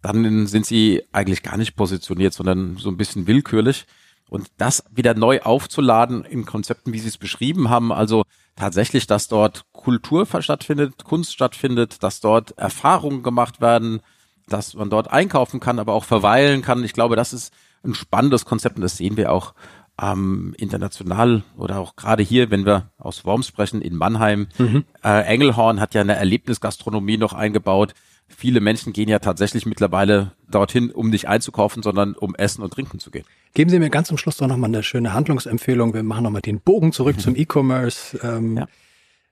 dann 0.03 0.47
sind 0.47 0.67
sie 0.67 1.03
eigentlich 1.13 1.43
gar 1.43 1.57
nicht 1.57 1.77
positioniert, 1.77 2.33
sondern 2.33 2.77
so 2.77 2.89
ein 2.89 2.97
bisschen 2.97 3.27
willkürlich. 3.27 3.87
Und 4.29 4.49
das 4.59 4.85
wieder 4.91 5.15
neu 5.15 5.41
aufzuladen 5.41 6.25
in 6.25 6.47
Konzepten, 6.47 6.93
wie 6.93 7.01
Sie 7.01 7.09
es 7.09 7.19
beschrieben 7.19 7.69
haben, 7.69 7.91
also 7.93 8.23
tatsächlich, 8.55 9.09
dass 9.09 9.27
dort 9.27 9.65
Kultur 9.83 10.27
stattfindet, 10.41 11.05
Kunst 11.05 11.33
stattfindet, 11.33 12.03
dass 12.03 12.21
dort 12.21 12.57
Erfahrungen 12.59 13.23
gemacht 13.23 13.61
werden, 13.61 14.01
dass 14.49 14.75
man 14.75 14.91
dort 14.91 15.11
einkaufen 15.11 15.61
kann, 15.61 15.79
aber 15.79 15.95
auch 15.95 16.05
verweilen 16.05 16.63
kann. 16.63 16.85
Ich 16.85 16.93
glaube, 16.93 17.17
das 17.17 17.33
ist 17.33 17.53
ein 17.83 17.95
spannendes 17.95 18.45
Konzept 18.45 18.77
und 18.77 18.83
das 18.83 18.97
sehen 18.99 19.17
wir 19.17 19.33
auch 19.33 19.55
ähm, 20.01 20.55
international 20.59 21.43
oder 21.57 21.79
auch 21.79 21.97
gerade 21.97 22.23
hier, 22.23 22.51
wenn 22.51 22.67
wir 22.67 22.91
aus 22.99 23.25
Worms 23.25 23.47
sprechen, 23.47 23.81
in 23.81 23.97
Mannheim. 23.97 24.49
Mhm. 24.59 24.85
Äh, 25.03 25.23
Engelhorn 25.25 25.81
hat 25.81 25.95
ja 25.95 26.03
eine 26.03 26.17
Erlebnisgastronomie 26.17 27.17
noch 27.17 27.33
eingebaut. 27.33 27.95
Viele 28.29 28.61
Menschen 28.61 28.93
gehen 28.93 29.09
ja 29.09 29.19
tatsächlich 29.19 29.67
mittlerweile 29.67 30.33
dorthin, 30.49 30.91
um 30.91 31.11
nicht 31.11 31.27
einzukaufen, 31.27 31.83
sondern 31.83 32.15
um 32.15 32.35
essen 32.37 32.63
und 32.63 32.73
trinken 32.73 33.01
zu 33.01 33.11
gehen. 33.11 33.25
Geben 33.55 33.71
Sie 33.71 33.79
mir 33.79 33.91
ganz 33.91 34.09
zum 34.09 34.19
Schluss 34.19 34.37
doch 34.37 34.47
nochmal 34.47 34.71
eine 34.71 34.83
schöne 34.83 35.15
Handlungsempfehlung. 35.15 35.95
Wir 35.95 36.05
machen 36.05 36.23
nochmal 36.23 36.43
den 36.43 36.61
Bogen 36.61 36.93
zurück 36.93 37.17
mhm. 37.17 37.21
zum 37.23 37.37
E-Commerce. 37.37 38.19
Ähm, 38.23 38.59
ja. 38.59 38.67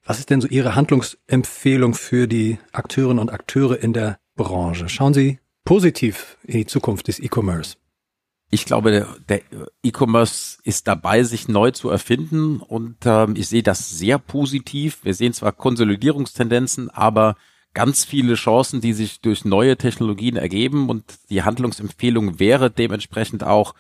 Was 0.09 0.19
ist 0.19 0.31
denn 0.31 0.41
so 0.41 0.49
Ihre 0.49 0.75
Handlungsempfehlung 0.75 1.95
für 1.95 2.27
die 2.27 2.59
Akteurinnen 2.73 3.21
und 3.21 3.31
Akteure 3.31 3.79
in 3.79 3.93
der 3.93 4.19
Branche? 4.35 4.89
Schauen 4.89 5.15
Sie 5.15 5.39
positiv 5.65 6.39
in 6.43 6.59
die 6.59 6.67
Zukunft 6.67 7.07
des 7.07 7.21
E-Commerce 7.21 7.77
ich 8.51 8.65
glaube, 8.65 9.07
der 9.29 9.43
E-Commerce 9.83 10.59
ist 10.63 10.89
dabei, 10.89 11.23
sich 11.23 11.49
neu 11.49 11.71
zu 11.71 11.91
erfinden 11.91 12.61
und 12.61 12.97
ähm, 13.05 13.35
ich 13.37 13.49
sehe 13.49 13.63
das 13.63 13.91
sehr 13.91 14.19
positiv. 14.19 15.05
Wir 15.05 15.15
sehen 15.15 15.35
zwar 15.35 15.53
Konsolidierungstendenzen, 15.53 16.89
aber 16.89 17.37
ganz 17.75 18.05
viele 18.05 18.35
Chancen, 18.35 18.81
die 18.81 18.95
sich 18.95 19.21
durch 19.21 19.45
neue 19.45 19.77
Technologien 19.77 20.37
ergeben 20.37 20.89
und 20.89 21.05
die 21.29 21.43
Handlungsempfehlung 21.43 22.39
wäre 22.39 22.71
dementsprechend 22.71 23.45
auch, 23.45 23.75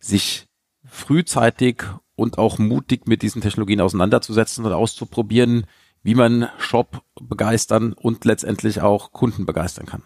sich 0.00 0.46
frühzeitig 0.86 1.82
und 2.16 2.38
auch 2.38 2.58
mutig 2.58 3.06
mit 3.06 3.22
diesen 3.22 3.42
Technologien 3.42 3.80
auseinanderzusetzen 3.80 4.64
und 4.64 4.72
auszuprobieren, 4.72 5.66
wie 6.02 6.14
man 6.14 6.48
Shop 6.58 7.02
begeistern 7.20 7.92
und 7.92 8.24
letztendlich 8.24 8.80
auch 8.82 9.12
Kunden 9.12 9.46
begeistern 9.46 9.86
kann. 9.86 10.02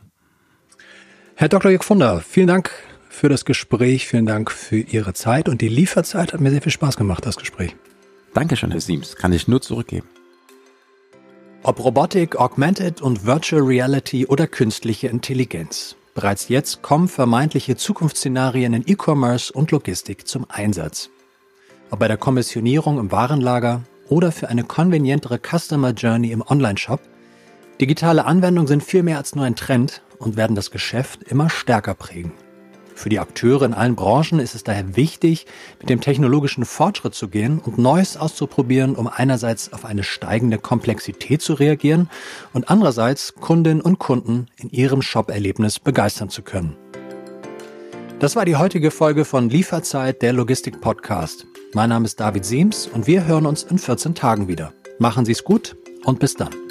Herr 1.34 1.48
Dr. 1.48 1.70
Jörg 1.70 1.84
Funder, 1.84 2.20
vielen 2.20 2.48
Dank 2.48 2.70
für 3.08 3.28
das 3.28 3.44
Gespräch. 3.44 4.06
Vielen 4.06 4.26
Dank 4.26 4.50
für 4.50 4.78
Ihre 4.78 5.12
Zeit 5.12 5.48
und 5.48 5.60
die 5.60 5.68
Lieferzeit. 5.68 6.32
Hat 6.32 6.40
mir 6.40 6.50
sehr 6.50 6.62
viel 6.62 6.72
Spaß 6.72 6.96
gemacht, 6.96 7.26
das 7.26 7.36
Gespräch. 7.36 7.74
Dankeschön, 8.34 8.70
Herr 8.70 8.80
Siems. 8.80 9.16
Kann 9.16 9.32
ich 9.32 9.48
nur 9.48 9.60
zurückgeben. 9.60 10.06
Ob 11.64 11.82
Robotik, 11.82 12.36
Augmented 12.36 13.02
und 13.02 13.26
Virtual 13.26 13.62
Reality 13.62 14.26
oder 14.26 14.46
künstliche 14.46 15.08
Intelligenz. 15.08 15.96
Bereits 16.14 16.48
jetzt 16.48 16.82
kommen 16.82 17.08
vermeintliche 17.08 17.76
Zukunftsszenarien 17.76 18.74
in 18.74 18.84
E-Commerce 18.86 19.52
und 19.52 19.70
Logistik 19.70 20.26
zum 20.26 20.46
Einsatz. 20.48 21.10
Ob 21.90 22.00
bei 22.00 22.08
der 22.08 22.18
Kommissionierung 22.18 22.98
im 22.98 23.10
Warenlager 23.10 23.82
oder 24.08 24.30
für 24.30 24.48
eine 24.48 24.64
konvenientere 24.64 25.38
Customer 25.38 25.92
Journey 25.92 26.32
im 26.32 26.44
Onlineshop, 26.46 27.00
digitale 27.80 28.26
Anwendungen 28.26 28.68
sind 28.68 28.82
viel 28.82 29.02
mehr 29.02 29.16
als 29.16 29.34
nur 29.34 29.46
ein 29.46 29.56
Trend 29.56 30.02
und 30.18 30.36
werden 30.36 30.54
das 30.54 30.70
Geschäft 30.70 31.22
immer 31.22 31.48
stärker 31.48 31.94
prägen. 31.94 32.32
Für 32.94 33.08
die 33.08 33.20
Akteure 33.20 33.62
in 33.62 33.74
allen 33.74 33.94
Branchen 33.94 34.40
ist 34.40 34.54
es 34.56 34.64
daher 34.64 34.96
wichtig, 34.96 35.46
mit 35.78 35.88
dem 35.88 36.00
technologischen 36.00 36.64
Fortschritt 36.64 37.14
zu 37.14 37.28
gehen 37.28 37.60
und 37.60 37.78
Neues 37.78 38.16
auszuprobieren, 38.16 38.96
um 38.96 39.06
einerseits 39.06 39.72
auf 39.72 39.84
eine 39.84 40.02
steigende 40.02 40.58
Komplexität 40.58 41.40
zu 41.40 41.54
reagieren 41.54 42.10
und 42.52 42.68
andererseits 42.68 43.34
Kundinnen 43.36 43.80
und 43.80 43.98
Kunden 43.98 44.48
in 44.56 44.68
ihrem 44.70 45.00
Shop-Erlebnis 45.00 45.78
begeistern 45.78 46.28
zu 46.28 46.42
können. 46.42 46.76
Das 48.18 48.34
war 48.34 48.44
die 48.44 48.56
heutige 48.56 48.90
Folge 48.90 49.24
von 49.24 49.48
Lieferzeit, 49.48 50.20
der 50.20 50.32
Logistik-Podcast. 50.32 51.46
Mein 51.74 51.90
Name 51.90 52.06
ist 52.06 52.18
David 52.18 52.46
Siems 52.46 52.86
und 52.86 53.06
wir 53.06 53.26
hören 53.26 53.44
uns 53.44 53.62
in 53.62 53.78
14 53.78 54.14
Tagen 54.14 54.48
wieder. 54.48 54.72
Machen 54.98 55.26
Sie 55.26 55.32
es 55.32 55.44
gut 55.44 55.76
und 56.04 56.18
bis 56.18 56.34
dann. 56.34 56.67